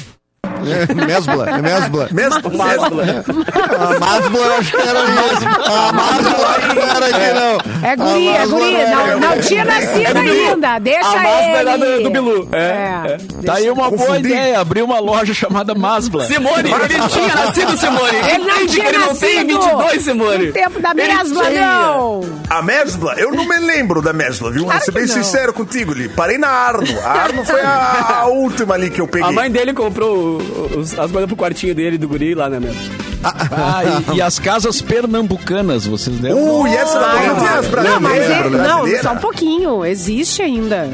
[0.66, 2.08] É, mesbla, é mesbla.
[2.12, 2.56] Mesmo?
[2.56, 3.24] Máscula.
[3.72, 5.46] A Masbla eu acho que era isso.
[5.72, 7.88] A Masbla eu acho que não era aqui, não.
[7.90, 8.74] É guri, A é Masbla guri.
[8.76, 10.78] era- Não, não tinha nascido ainda.
[10.78, 11.56] Deixa A Masbla ele.
[11.70, 12.48] era do- do Bilu.
[12.52, 13.16] É, É.
[13.44, 16.24] Tá aí uma boa ideia, abrir uma loja chamada Masbla.
[16.24, 18.16] Simone, ele tinha nascido, Simone.
[18.34, 20.46] Ele não tinha que ele não tem nascido 22, Simone.
[20.46, 21.66] No tempo da Ele tinha.
[21.66, 22.20] não.
[22.48, 23.14] A Mesbla?
[23.16, 24.64] Eu não me lembro da Mesbla, viu?
[24.64, 25.14] Claro Vou ser bem não.
[25.14, 26.08] sincero contigo, Li.
[26.08, 26.86] Parei na Arno.
[27.04, 29.28] A Arno foi a, a última ali que eu peguei.
[29.28, 30.38] A mãe dele comprou o-
[30.76, 32.80] os- as coisas pro quartinho dele, do guri lá, né, mesmo?
[33.24, 33.82] Ah,
[34.12, 36.60] e, e as casas pernambucanas, vocês lembram?
[36.62, 39.84] Uh, e essa tem as Não, mas é, não, só um pouquinho.
[39.84, 40.90] Existe ainda.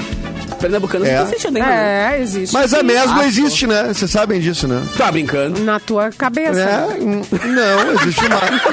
[0.60, 1.16] Pernambucano É.
[1.16, 2.16] não existe ainda, né?
[2.16, 2.52] É, existe.
[2.52, 2.84] Mas a sim.
[2.84, 3.92] mesbla existe, né?
[3.94, 4.82] Vocês sabem disso, né?
[4.96, 5.60] Tá brincando.
[5.62, 6.60] Na tua cabeça.
[6.60, 8.62] É, não, existe mais.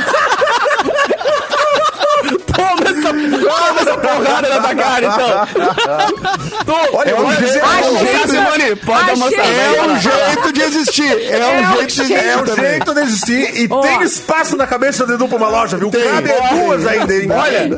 [2.56, 3.14] Toma essa,
[3.50, 5.76] toma essa porrada na tua cara, então.
[6.66, 9.46] Tu, Olha, eu vou pode- dizer, pode é um jeito- Simone, pode almoçar.
[9.46, 11.32] É um jeito de existir.
[11.32, 12.56] É um um jeito de existir É também.
[12.72, 15.90] jeito de existir e tem espaço na cabeça de Edu pra uma loja, viu?
[15.92, 16.04] Tem.
[16.04, 16.30] Cabe
[16.60, 17.30] duas ainda, hein?
[17.32, 17.70] Olha,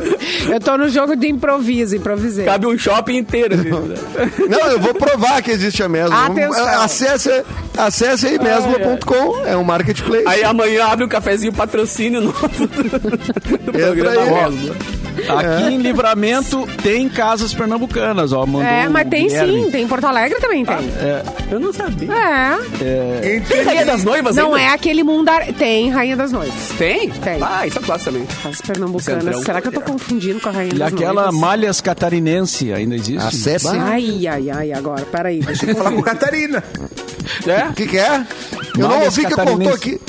[0.53, 2.45] Eu tô no jogo de improviso, improvisei.
[2.45, 3.55] cabe um shopping inteiro.
[4.49, 5.87] Não, eu vou provar que existe a.
[5.87, 6.67] Atenção.
[6.83, 7.43] Acesse,
[7.77, 10.23] acesse aí mesbla.com, é um marketplace.
[10.27, 14.45] Aí amanhã abre um cafezinho patrocínio novo do, do programa aí.
[14.45, 14.75] Oslo.
[15.27, 18.45] Aqui em Livramento tem casas pernambucanas, ó.
[18.45, 19.63] Mandou É, mas tem Guilherme.
[19.65, 20.77] sim, tem em Porto Alegre também tem.
[21.51, 22.09] Eu não sabia.
[22.13, 23.39] É.
[23.47, 24.69] Tem Rainha das Noivas Não ainda?
[24.69, 25.29] é aquele mundo.
[25.29, 26.53] ar- Tem Rainha das Noivas.
[26.77, 27.09] Tem?
[27.09, 27.39] Tem.
[27.41, 28.27] Ah, isso é classe também.
[28.45, 29.23] As pernambucanas.
[29.23, 29.43] Centrão.
[29.43, 31.39] Será que eu tô confundindo com a Rainha E das aquela Noivas?
[31.41, 33.25] Malhas Catarinense ainda existe?
[33.27, 33.67] Acesse.
[33.67, 36.63] Ai, ai, ai, agora, peraí, deixa eu Falar com Catarina.
[37.45, 37.65] É?
[37.69, 38.23] O que, que é?
[38.75, 39.57] Eu não Malhas ouvi que catarinenses.
[39.57, 40.01] contou aqui.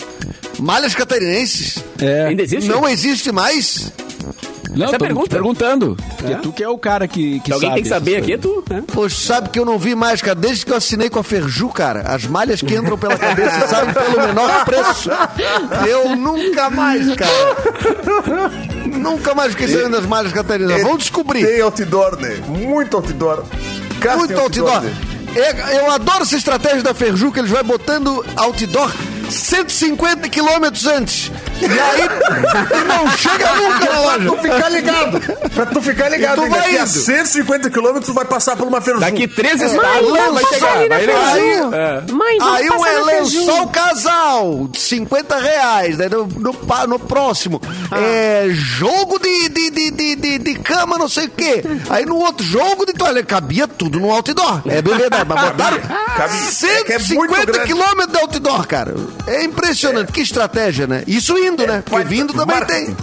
[0.60, 1.84] Malhas catarinenses?
[2.00, 2.26] É.
[2.26, 2.68] Ainda existe?
[2.68, 3.92] Não existe mais?
[4.70, 5.28] Não, Essa é tô pergunta.
[5.30, 5.96] perguntando.
[6.16, 8.32] Porque tu que é o cara que, que Se alguém sabe tem que saber aqui,
[8.34, 8.82] é tu, né?
[8.92, 10.34] Poxa, sabe que eu não vi mais, cara.
[10.34, 13.92] Desde que eu assinei com a Ferju, cara, as malhas que entram pela cabeça saem
[13.92, 15.10] pelo menor preço.
[15.88, 17.56] Eu nunca mais, cara.
[18.86, 20.82] Nunca mais fiquei sabendo das malhas catarinas.
[20.82, 21.44] Vamos descobrir.
[21.46, 22.36] Tem outdoor, né?
[22.48, 23.44] Muito outdoor.
[24.16, 24.80] Muito outdoor.
[24.82, 24.92] né?
[25.34, 28.90] É, Eu adoro essa estratégia da Ferju, que eles vão botando outdoor
[29.30, 31.30] 150 quilômetros antes.
[31.60, 34.26] E aí, e não chega nunca na Pra loja.
[34.28, 35.20] tu ficar ligado.
[35.54, 36.32] Pra tu ficar ligado.
[36.32, 36.50] E tu hein?
[36.50, 36.88] vai Daqui a indo.
[36.88, 39.00] 150 quilômetros tu vai passar por uma Ferzu.
[39.00, 40.88] Daqui três Mãe, estados vamos vai chegar.
[40.88, 41.48] Vai.
[41.50, 42.12] É.
[42.12, 45.96] Mãe, Aí um passar é casal, 50 reais.
[45.96, 46.56] Daí no, no,
[46.88, 47.98] no próximo, Ah.
[48.00, 51.62] é jogo de, de, de, de, de, de cama, não sei o quê.
[51.90, 53.22] Aí no outro, jogo de toalha.
[53.24, 54.62] Cabia tudo no outdoor.
[54.66, 55.78] É verdade, mas botaram
[56.16, 56.38] Cabia.
[56.78, 57.66] É que é muito 150 grande.
[57.66, 58.94] quilômetros de outdoor, cara.
[59.26, 60.12] É impressionante.
[60.12, 61.02] Que estratégia, né?
[61.06, 61.82] Isso indo, né?
[61.84, 62.84] Porque Vai- vindo também marketing.
[62.86, 62.96] tem.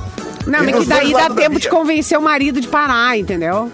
[0.47, 3.71] Não, mas que daí dá tempo de convencer o marido de parar, entendeu?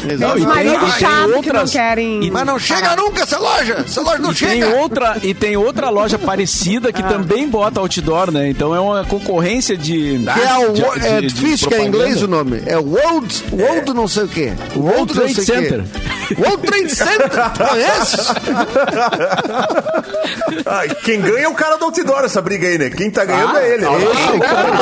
[0.00, 2.30] Tem os e tem- maridos ah, tem chatos que não outras- querem.
[2.30, 3.84] Mas não chega nunca essa loja.
[3.86, 4.76] Essa loja não E tem, chega.
[4.76, 6.92] outra, e tem outra loja parecida Ah.
[6.92, 8.48] que também bota outdoor, né?
[8.48, 10.20] Então é uma concorrência de.
[10.32, 12.62] Que é, o, de- é de- de difícil, que é em inglês o nome.
[12.66, 14.52] É World, World não sei o quê.
[14.76, 15.44] World não Trade.
[15.44, 15.84] Center.
[16.38, 17.30] World Trade Center.
[17.68, 18.16] Conhece?
[20.66, 22.90] Ah, e quem ganha é o cara do outdoor essa briga aí, né?
[22.90, 23.82] Quem tá ganhando Ah, é ele.
[23.82, 23.88] né?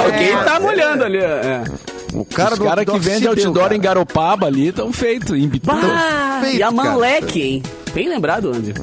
[0.05, 1.19] Alguém tá molhando ali.
[1.19, 1.63] É.
[2.23, 3.77] O cara Os do caras que vendem outdoor cara.
[3.77, 5.71] em Garopaba ali estão feitos, em Bitu.
[5.71, 6.71] E a cara.
[6.73, 7.63] Manleque, hein?
[7.95, 8.75] Bem lembrado, Andy.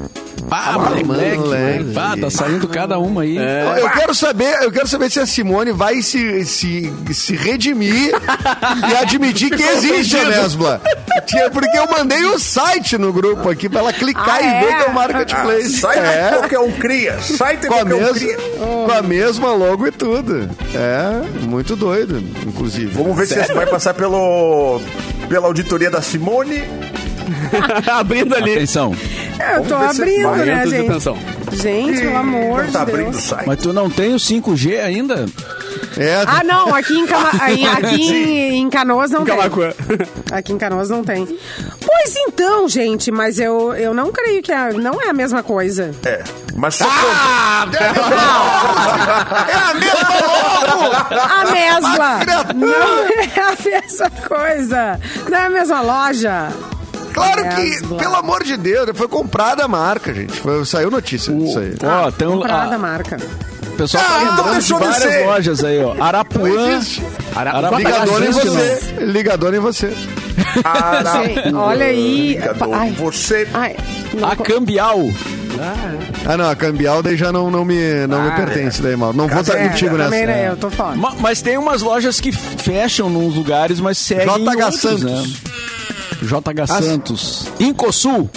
[0.48, 1.04] Pá, moleque.
[1.38, 1.92] moleque.
[1.92, 3.36] Pá, tá saindo cada uma aí.
[3.36, 8.12] Eu quero saber, eu quero saber se a Simone vai se, se, se redimir
[8.90, 10.80] e admitir que existe a Mesbla.
[11.52, 14.60] Porque eu mandei o site no grupo aqui pra ela clicar Ah, e é?
[14.60, 15.70] ver que é o Ah, Marketplace.
[15.80, 17.18] sai é, qualquer um cria.
[17.20, 18.36] Sai com a, qualquer um mesma, cria.
[18.58, 20.48] com a mesma logo e tudo.
[20.74, 22.86] É, muito doido, inclusive.
[22.94, 24.80] Vamos ver se você vai passar pelo,
[25.28, 26.62] pela auditoria da Simone.
[27.90, 28.52] Abrindo ali.
[28.54, 28.94] Atenção.
[29.56, 30.88] Eu tô abrindo, né, gente?
[30.90, 31.18] tensão.
[31.52, 33.22] Gente, pelo amor Não tá de abrindo o Deus.
[33.24, 33.46] site.
[33.46, 35.26] Mas tu não tem o 5G ainda?
[35.96, 39.36] É, Ah, não, aqui em, Cama- em- aqui em, em Canoas não tem.
[39.36, 39.72] Camacuã.
[40.32, 41.26] Aqui em Canoas não tem.
[41.84, 45.90] Pois então, gente, mas eu, eu não creio que é, não é a mesma coisa.
[46.04, 46.22] É.
[46.54, 47.66] Mas só Ah,
[49.48, 50.96] é a mesma logo!
[51.14, 52.54] A mesma!
[52.54, 52.68] Não
[53.08, 55.00] é a mesma coisa!
[55.30, 56.48] Não é a mesma loja!
[57.16, 60.32] Claro que, pelo amor de Deus, foi comprada a marca, gente.
[60.40, 61.74] Foi, saiu notícia disso aí.
[61.82, 63.16] Ó, tem um, Comprada a marca.
[63.66, 65.26] o pessoal Ah, tá lembrando de várias ser.
[65.26, 65.94] lojas aí, ó.
[66.02, 66.80] Arapuã.
[67.34, 68.94] Arapuã Ligador em você.
[69.00, 69.92] Ligador em você.
[71.26, 72.38] Gente, olha aí.
[72.72, 72.90] Ai.
[72.92, 73.48] Você.
[73.52, 73.76] Ai,
[74.14, 74.28] não.
[74.28, 75.00] A Cambial.
[76.26, 79.12] Ah, não, a Cambial daí já não, não, me, não me pertence daí, mal.
[79.14, 80.10] Não vou estar é, contigo nessa.
[80.10, 80.94] também, né, eu tô fora.
[80.96, 85.02] Ma- Mas tem umas lojas que fecham nos lugares, mas seguem JH em outros, Santos.
[85.04, 85.24] né?
[86.26, 87.46] JH Santos.
[87.58, 88.28] Incosul.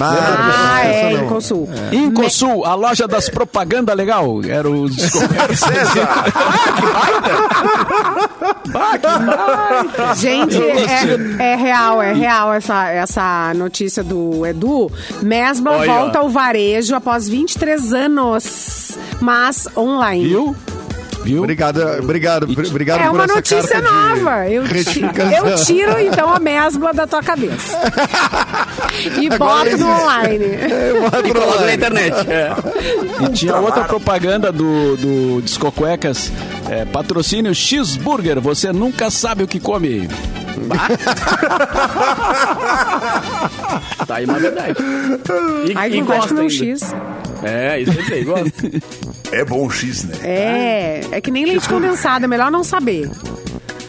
[0.00, 1.12] Ah, essa é.
[1.24, 1.68] Incosul.
[1.92, 4.42] Incosul, a loja das propaganda legal.
[4.44, 5.54] Era o descoberto.
[5.56, 6.24] César.
[10.16, 14.90] Gente, é, é real, é real essa, essa notícia do Edu.
[15.20, 20.28] Mesbla Olha, volta ao varejo após 23 anos, mas online.
[20.28, 20.56] Viu?
[21.24, 21.42] Viu?
[21.42, 24.48] Obrigado, obrigado, obrigado É por uma essa notícia nova.
[24.48, 27.76] Eu, eu tiro, então, a mesbla da tua cabeça.
[29.18, 30.02] E Agora boto no existe.
[30.02, 30.44] online.
[31.00, 32.16] Vou E na internet.
[32.28, 32.52] É.
[33.24, 36.30] E tinha outra propaganda do, do Discocuecas.
[36.68, 38.40] É, patrocínio X-Burger.
[38.40, 40.08] Você nunca sabe o que come.
[44.06, 44.74] Tá aí uma verdade.
[45.70, 46.52] E, Ai, e gosta um ainda.
[46.52, 46.94] X.
[47.42, 48.52] É, isso quer dizer, gosta.
[49.32, 50.14] É bom o X, né?
[50.22, 53.10] É, é que nem leite condensado, é melhor não saber.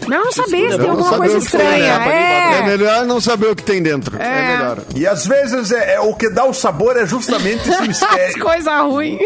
[0.07, 1.93] Melhor não saber se tem Não alguma coisa que estranha.
[2.05, 2.63] É É.
[2.65, 4.15] melhor não saber o que tem dentro.
[4.21, 4.77] É, melhor.
[4.95, 8.39] E às vezes é, é o que dá o sabor é justamente esse mistério.
[8.43, 9.19] coisas ruins.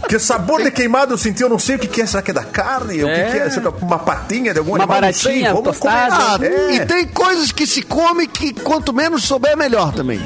[0.00, 2.06] Porque sabor de queimado eu senti, eu não sei o que que é.
[2.06, 3.02] Será que é da carne?
[3.04, 3.50] O que, que é?
[3.50, 4.96] Será que é uma patinha de algum Uma animal?
[4.96, 6.14] Não baratinha, Vamos tostada.
[6.14, 6.52] Ah, comer.
[6.52, 6.72] É.
[6.74, 10.18] e tem coisas que se come que quanto menos souber, melhor também.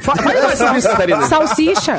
[0.00, 1.26] Fa- Faz essa lista, Catarina.
[1.26, 1.98] Salsicha.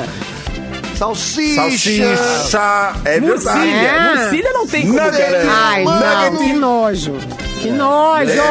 [0.96, 1.54] Salsicha.
[1.54, 3.58] Salsicha, é verdade.
[3.58, 4.48] Murcilha.
[4.48, 4.52] É.
[4.52, 5.18] Não tem como, Nugget.
[5.18, 5.44] cara.
[5.50, 7.12] Ai, não, que nojo.
[7.60, 8.42] Que nojo.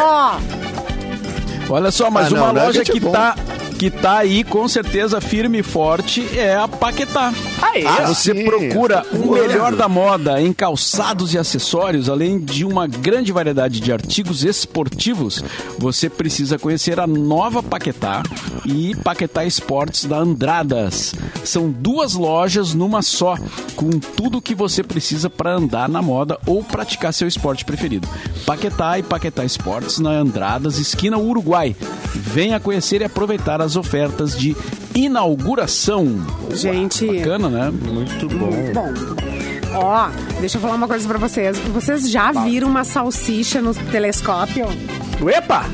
[1.70, 3.12] Olha só, mas Ah, não, uma loja nugget é que bom.
[3.12, 3.36] tá,
[3.78, 7.34] que tá aí com certeza firme e forte é a Paquetá.
[7.62, 8.08] Aí, Ah, ó.
[8.08, 8.46] Você sim.
[8.46, 13.92] procura o melhor da moda em calçados e acessórios, além de uma grande variedade de
[13.92, 15.44] artigos esportivos.
[15.78, 18.24] Você precisa conhecer a nova Paquetá
[18.66, 21.14] e Paquetá Esportes da Andradas.
[21.44, 23.36] São duas lojas numa só,
[23.76, 28.08] com tudo que você precisa para andar na moda ou praticar seu esporte preferido.
[28.46, 31.76] Paquetá e Paquetá Esportes na Andradas, esquina Uruguai.
[32.14, 34.56] Venha conhecer e aproveitar as ofertas de
[34.94, 36.08] inauguração.
[36.52, 37.06] Gente.
[37.06, 37.72] Bacana, né?
[37.72, 38.52] Muito bom.
[38.74, 38.94] Bom,
[39.74, 40.10] ó,
[40.40, 41.58] deixa eu falar uma coisa pra vocês.
[41.60, 44.68] Vocês já viram uma salsicha no telescópio?
[45.28, 45.66] Epa!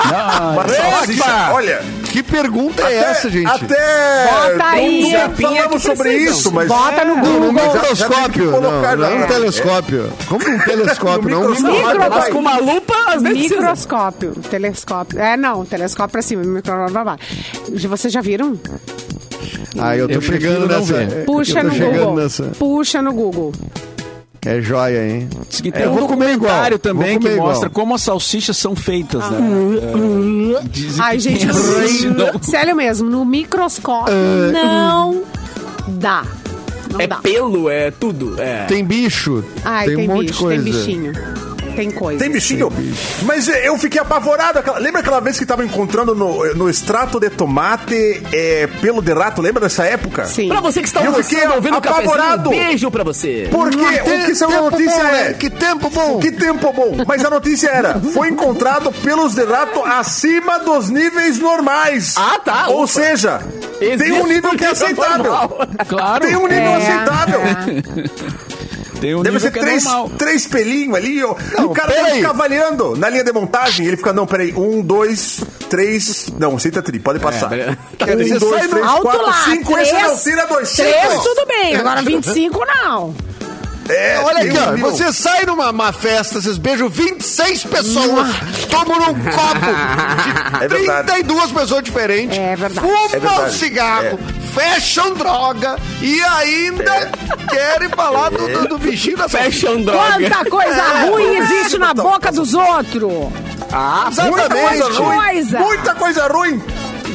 [0.00, 1.80] Ah, Uma salsicha, olha,
[2.10, 3.46] que pergunta é essa, gente?
[3.46, 4.26] Até.
[4.30, 5.02] Bota aí.
[5.02, 6.32] não- não Japinha falamos sobre precisam.
[6.38, 6.68] isso, mas.
[6.68, 7.52] Bota no Não, Google.
[7.52, 9.24] no já- já que colocar Não, não é já.
[9.24, 10.12] um telescópio.
[10.28, 12.10] Como um telescópio, não um microscópio.
[12.10, 13.54] Mas com uma lupa, às vezes precisa.
[13.60, 15.18] Microscópio, telescópio.
[15.20, 17.88] É, não, telescópio pra cima, microscópio pra baixo.
[17.88, 18.58] Vocês já viram?
[19.78, 21.22] Ah, eu tô Eu chegando não nessa.
[21.24, 22.16] Puxa no chegando Google.
[22.16, 22.44] nessa.
[22.58, 23.52] Puxa no Google.
[24.46, 25.28] É joia, hein?
[25.48, 27.70] Diz que tem É, eu um vou comer documentário igual, também que comer mostra igual.
[27.70, 29.38] como as salsichas são feitas, né?
[30.62, 34.14] É, dizem Ai, gente, não- sério mesmo, no microscópio
[34.52, 35.22] não
[35.88, 36.24] dá.
[36.92, 37.16] Não É dá.
[37.16, 38.40] pelo, é tudo.
[38.40, 38.64] É.
[38.66, 39.42] Tem bicho.
[39.64, 40.62] Ai, tem tem, um monte bicho, de coisa.
[40.62, 41.12] tem bichinho.
[41.74, 42.18] Tem coisa.
[42.18, 42.70] Tem bichinho?
[43.22, 44.58] Mas eh, eu fiquei apavorado.
[44.58, 49.12] aquela- Lembra aquela vez que tava encontrando no, no extrato de tomate é, pelo de
[49.12, 49.40] rato?
[49.42, 50.24] Lembra dessa época?
[50.26, 50.48] Sim.
[50.48, 52.50] Pra você que está Eu fiquei ouvindo o cafezinho, um apavorado.
[52.50, 53.48] beijo pra você.
[53.50, 55.32] Porque o que saiu a notícia bom, é.
[55.34, 56.18] Que tempo bom.
[56.18, 56.96] Que tempo bom!
[57.06, 62.14] Mas a notícia era: foi encontrado pelos de rato acima dos níveis normais.
[62.16, 63.00] Ah, tá, Ou ufa.
[63.00, 63.40] seja,
[63.78, 65.24] tem um nível que é aceitável.
[65.24, 65.58] normal.
[65.88, 67.40] Claro, Tem um nível É, aceitável.
[69.04, 69.84] Tem um Deve ser que é três,
[70.16, 71.22] três pelinhos ali.
[71.22, 71.34] ó.
[71.58, 73.86] Não, o cara deve ficar avaliando na linha de montagem.
[73.86, 76.28] Ele fica, não, peraí, um, dois, três.
[76.38, 77.50] Não, aceita tri, pode passar.
[77.50, 79.72] pera- Quer dizer, um, dois, três, Alto quatro, lá, cinco.
[79.74, 80.72] três, Esse não tira dois.
[80.72, 81.22] três cinco.
[81.22, 83.14] tudo bem, agora 25 não.
[83.86, 84.90] É, Olha aqui, um ó.
[84.90, 88.28] Você sai numa uma festa, vocês beijam 26 pessoas,
[88.70, 91.06] tomam num copo de É verdade.
[91.12, 92.80] 32 pessoas diferentes, É verdade.
[92.80, 93.54] fumam É verdade.
[93.54, 94.18] cigarro,
[94.54, 97.10] fecham droga e ainda
[97.50, 99.28] querem falar do, do, do bichinho da.
[99.28, 100.18] Fashion droga.
[100.20, 103.12] Quanta coisa ruim existe na boca dos outros.
[103.72, 105.16] Ah, Muita coisa ruim.
[105.18, 105.58] Coisa.
[105.58, 106.62] Muita coisa ruim.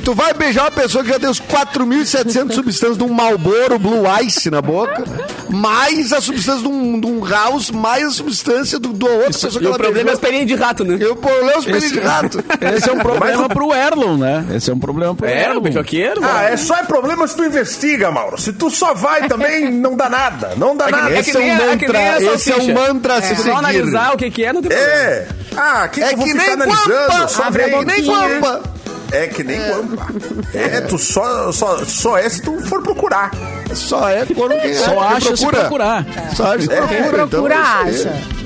[0.09, 4.01] Tu vai beijar uma pessoa que já tem os 4.700 substâncias de um Malboro Blue
[4.25, 5.03] Ice na boca,
[5.51, 9.51] mais a substância de um, de um House, mais a substância do, do outra pessoa
[9.51, 10.13] que e o problema é beijou.
[10.13, 10.97] as pelinhas de rato, né?
[10.99, 12.43] E o problema é os pelinhos de rato.
[12.75, 14.45] Esse é um problema pro Erlon, né?
[14.55, 15.61] Esse é um problema pro É, o Erlon.
[15.61, 16.21] beijoqueiro.
[16.23, 18.41] Ah, é só é problema se tu investiga, Mauro.
[18.41, 20.53] Se tu só vai também, não dá nada.
[20.57, 21.11] Não dá nada.
[21.13, 23.35] é Esse que é um nem a- é mantra, esse é um mantra a se
[23.35, 23.49] seguir.
[23.49, 24.91] não analisar o que que é, não tem problema.
[25.03, 25.27] É.
[25.55, 26.89] Ah, que, É que eu vou que ficar nem analisando?
[27.11, 28.07] guampa, Só abre a vem, boca, nem é-
[28.39, 28.63] guampa.
[29.11, 30.07] É que nem guampa.
[30.53, 33.31] É, tu só, só, só é se tu for procurar.
[33.73, 36.05] Só é quando quem Só acha se procurar.
[36.35, 37.07] Só acha se É, procura.
[37.23, 37.89] então Procura, é aí.
[37.95, 38.39] acha.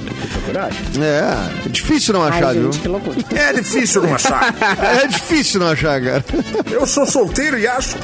[0.99, 2.64] É, é difícil não achar, Ai, viu?
[2.72, 3.16] gente, que loucura.
[3.36, 4.53] É difícil não achar.
[5.03, 6.24] É difícil não achar, cara.
[6.70, 7.95] Eu sou solteiro e acho.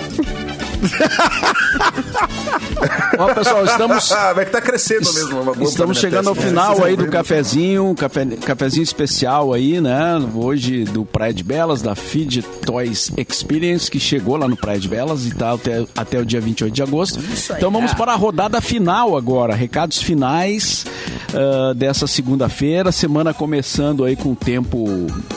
[3.18, 4.12] Ó, pessoal, estamos...
[4.20, 5.42] Ah, vai que tá crescendo mesmo.
[5.42, 6.50] uma guampa na Estamos chegando ao testa.
[6.50, 10.18] final aí do cafezinho, um café, cafezinho especial aí, né?
[10.34, 14.88] Hoje do Praia de Belas, da Feed Toys Experience, que chegou lá no Praia de
[14.88, 17.20] Belas e tá até, até o dia 28 de agosto.
[17.56, 20.86] Então vamos para a rodada final agora, recados finais
[21.34, 24.86] ah, dessa segunda-feira, semana começando aí com o tempo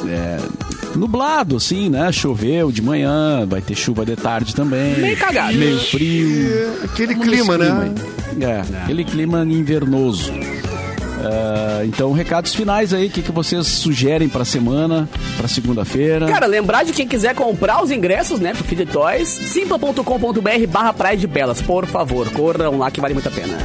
[0.09, 0.39] é,
[0.95, 2.11] nublado, assim, né?
[2.13, 4.99] Choveu de manhã, vai ter chuva de tarde também.
[4.99, 5.57] Meio cagado.
[5.57, 6.75] Meio frio.
[6.85, 7.95] Aquele Vamos clima, né?
[8.37, 8.45] aí.
[8.45, 10.33] É, aquele clima invernoso.
[11.25, 16.27] Ah, então, recados finais aí, o que, que vocês sugerem pra semana, pra segunda-feira?
[16.27, 21.17] Cara, lembrar de quem quiser comprar os ingressos, né, pro Feed Toys, simpla.com.br barra Praia
[21.17, 23.57] de Belas, por favor, corram lá que vale muito a pena.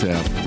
[0.00, 0.39] Certo.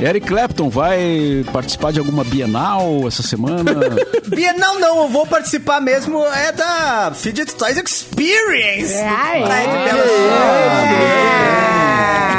[0.00, 3.74] Eric Clapton vai participar de alguma Bienal essa semana?
[4.28, 8.94] Bienal não, eu vou participar mesmo é da Fidget Toys Experience.
[8.94, 9.92] É, de é.
[9.92, 11.77] Belas.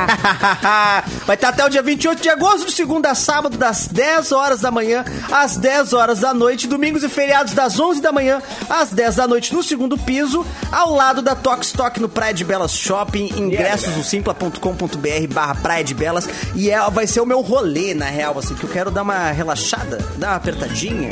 [1.25, 4.61] Vai estar até o dia 28 de agosto, de segunda a sábado, das 10 horas
[4.61, 8.89] da manhã às 10 horas da noite, domingos e feriados das 11 da manhã às
[8.91, 12.71] 10 da noite no segundo piso, ao lado da Tox Stock no Praia de Belas
[12.71, 17.93] Shopping, ingressos no simpla.com.br barra Praia de Belas, e é, vai ser o meu rolê,
[17.93, 21.09] na real, assim, que eu quero dar uma relaxada, dar uma apertadinha,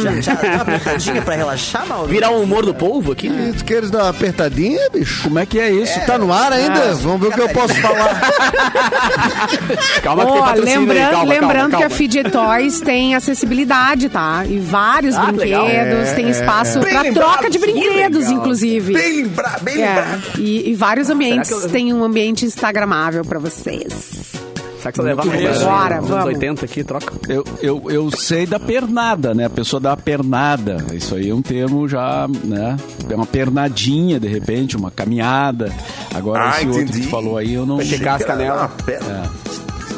[0.00, 2.08] já, já, dar uma apertadinha pra relaxar, Mauro?
[2.08, 3.50] Virar o humor do povo aqui, né?
[3.50, 5.24] E Tu queres dar uma apertadinha, bicho?
[5.24, 5.98] Como é que é isso?
[6.06, 6.94] Tá no ar ainda?
[6.94, 8.20] Vamos ver o que eu posso falar.
[10.02, 11.96] Calma que tem Ó, patrocínio aí, lembrando, calma, lembrando calma, que a calma.
[11.96, 14.44] Fidget Toys tem acessibilidade, tá?
[14.46, 18.92] E vários Ah, brinquedos, tem espaço Bem pra lembrado, troca de que brinquedos, inclusive.
[18.94, 20.22] Bem lembrado, bem É, lembrado.
[20.38, 24.40] e, e vários ambientes que eu- tem um ambiente instagramável pra vocês.
[24.80, 25.24] Será que você levar.
[25.62, 26.24] Bora, vamos.
[26.24, 27.12] 80 aqui, troca?
[27.28, 29.44] Eu, eu, eu sei da pernada, né?
[29.44, 30.78] A pessoa dá uma pernada.
[30.94, 32.78] Isso aí é um termo já, né?
[33.10, 35.70] É uma pernadinha, de repente, uma caminhada.
[36.14, 37.06] Agora, Ah, esse outro que entendi.
[37.06, 37.80] tu falou aí, eu não...
[37.80, 38.62] Esticar as canelas.
[38.62, 39.30] Ah, pera.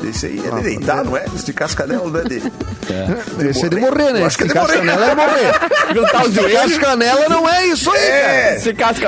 [0.05, 1.25] Esse aí é de deitar, não é?
[1.35, 2.43] Esticar as canelas, não é de...
[3.49, 4.19] Esse é de morrer, né?
[4.19, 4.79] Que é de Esticar as morrer.
[4.79, 5.53] canelas é morrer.
[5.95, 8.13] Juntar os Esticar as joelhos, não é isso aí, cara.
[8.13, 8.59] É!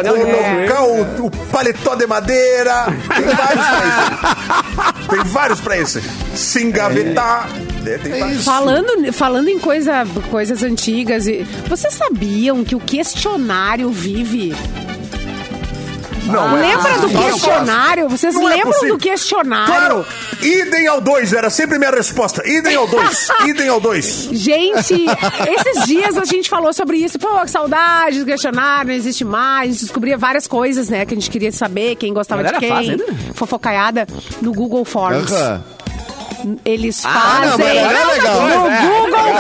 [0.03, 0.73] dela, juntar os joelhos.
[0.73, 2.85] Colocar o, o paletó de madeira.
[2.87, 5.09] Tem vários pra isso.
[5.11, 6.01] Tem vários pra isso.
[6.37, 7.49] Se engavetar.
[7.85, 8.35] É, tem É.
[8.37, 14.55] Falando, falando em coisa, coisas antigas, e- vocês sabiam que o questionário vive?
[16.25, 17.23] Não, é Lembra do possível.
[17.25, 18.09] questionário?
[18.09, 18.95] Vocês Não é lembram possível.
[18.97, 19.67] do questionário?
[19.75, 20.07] Claro,
[20.43, 22.43] idem ao 2, era sempre minha resposta.
[22.49, 24.29] Idem ao 2, idem ao 2.
[24.33, 25.05] Gente,
[25.49, 27.19] esses dias a gente falou sobre isso.
[27.19, 29.69] Pô, que saudade do questionário, não existe mais.
[29.69, 31.05] A gente descobria várias coisas, né?
[31.05, 32.73] Que a gente queria saber quem gostava de quem.
[32.73, 33.05] ainda?
[33.35, 34.07] Fofocaiada
[34.41, 35.31] no Google Forms.
[35.33, 35.63] Aham.
[36.63, 38.43] Eles não, fazem é legal.
[38.43, 39.33] no É, Google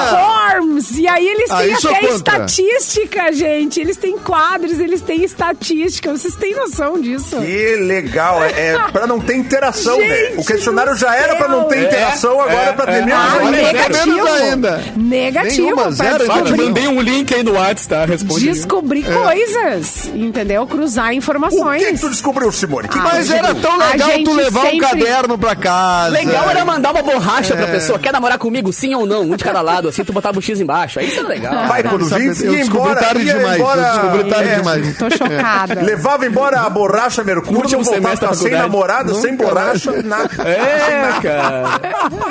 [0.61, 0.99] Forms.
[0.99, 2.15] E aí eles Ah, têm eu até contra.
[2.17, 3.81] estatística, gente.
[3.81, 6.11] Eles têm quadros, eles têm estatística.
[6.11, 7.37] Vocês têm noção disso?
[7.41, 10.35] Que legal, é, é pra não ter interação, Gente né?
[10.37, 11.85] O questionário já era pra não ter céu.
[11.87, 14.07] interação, agora é, pra ter menos Ah, Agora é negativo.
[14.07, 14.85] menos ainda.
[14.97, 15.63] Negativo.
[15.63, 18.05] Nenhuma, zero, descobrir- mandei um link aí no WhatsApp, tá?
[18.05, 18.45] Responde.
[18.45, 20.67] descobrir coisas, entendeu?
[20.67, 21.83] Cruzar O informações.
[21.85, 22.89] que, que tu descobriu, Simone?
[22.89, 26.11] Que que Mas era tão legal tu levar um sempre- caderno pra casa.
[26.13, 27.57] Legal era mandar uma borracha É.
[27.57, 27.99] pra pessoa.
[27.99, 28.73] Quer namorar comigo?
[28.73, 29.23] Sim ou não?
[29.23, 30.99] Um de cada lado, assim, tu botava o X embaixo.
[30.99, 31.69] Aí isso era legal.
[31.69, 33.57] Pai, quando Sabe, vi, eu descobri embora, tarde ia demais.
[33.59, 34.99] embora, eu descobri tarde é, demais.
[34.99, 35.83] Tô chocada.
[35.83, 40.31] Levava embora a borracha Mercúrio, não voltava sem namorada, sem borracha, nada.
[40.43, 41.81] É, cara.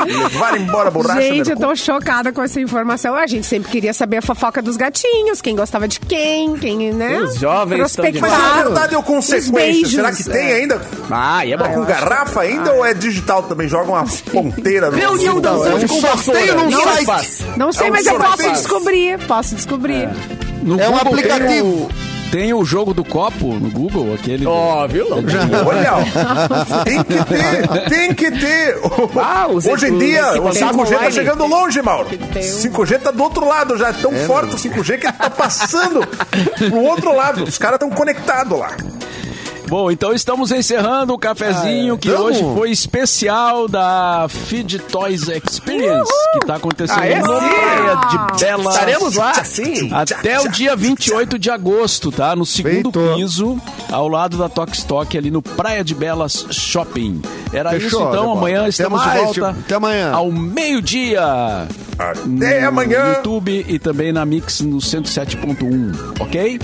[0.06, 1.70] Levaram embora a borracha Gente, eu Mercúrio.
[1.70, 3.16] tô chocada com essa informação.
[3.16, 7.20] A gente sempre queria saber a fofoca dos gatinhos, quem gostava de quem, quem, né?
[7.20, 8.56] Os jovens estão Mas Prospectar.
[8.58, 9.88] na verdade é o Os consequência.
[9.90, 10.56] Será que tem é.
[10.56, 10.82] ainda?
[11.10, 11.76] Ah, e é Tá bom.
[11.76, 13.68] com garrafa ainda ou é digital também?
[13.68, 16.40] Joga uma ponteira no Reunião dançante com vassoura.
[16.70, 17.46] Não é fácil.
[17.58, 19.20] Não sei, É um mas eu posso descobrir.
[19.28, 20.10] Posso descobrir.
[20.62, 21.48] No É um Google aplicativo.
[21.50, 21.90] Tem o,
[22.32, 24.46] tem o jogo do copo no Google, aquele.
[24.48, 25.06] Ó, viu?
[25.12, 28.78] Olha, ó, tem que ter, tem que ter.
[29.22, 31.12] Ah, Hoje em dia, o 5G tá online.
[31.12, 32.06] chegando longe, Mauro.
[32.10, 35.12] que ter um- 5G tá do outro lado já, é tão forte o 5G que
[35.12, 36.00] tá passando
[36.70, 37.44] pro outro lado.
[37.44, 38.72] Os caras estão conectados lá.
[39.74, 42.26] Bom, então estamos encerrando o cafezinho que tamo.
[42.26, 47.20] hoje foi especial da Feed Toys Experience, que tá acontecendo Ah, é?
[47.20, 47.26] no.
[47.26, 47.96] Praia
[48.36, 48.70] de Bela.
[48.72, 49.90] Estaremos lá, sim.
[49.92, 52.36] Até o dia 28 de agosto, tá?
[52.36, 53.16] No segundo Feito.
[53.16, 53.60] piso,
[53.92, 57.20] ao lado da Tox Stock, ali no Praia de Belas Shopping.
[57.52, 58.32] Era Fechou, isso, então.
[58.32, 59.54] Amanhã Até estamos mais, de volta.
[59.54, 60.12] tipo, até amanhã.
[60.12, 61.68] Ao meio-dia.
[61.98, 63.14] Até no amanhã.
[63.16, 66.60] YouTube e também na Mix no 107.1, ok?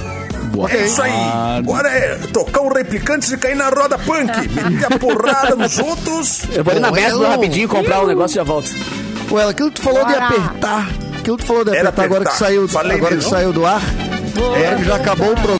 [0.50, 1.12] Boa É isso aí.
[1.60, 4.32] Agora é tocar um replicante e cair na roda punk.
[4.50, 6.41] Meter a porrada nos outros.
[6.54, 8.70] Eu vou ali na mesa rapidinho comprar um negócio e já volto.
[9.32, 10.26] Ué, aquilo que tu falou de Bora.
[10.26, 10.89] apertar.
[11.20, 12.45] Aquilo que tu falou de Era apertar agora que apertar.
[12.45, 13.82] saiu, Falei agora que saiu do ar.
[14.56, 15.58] É, que já acabou o programa.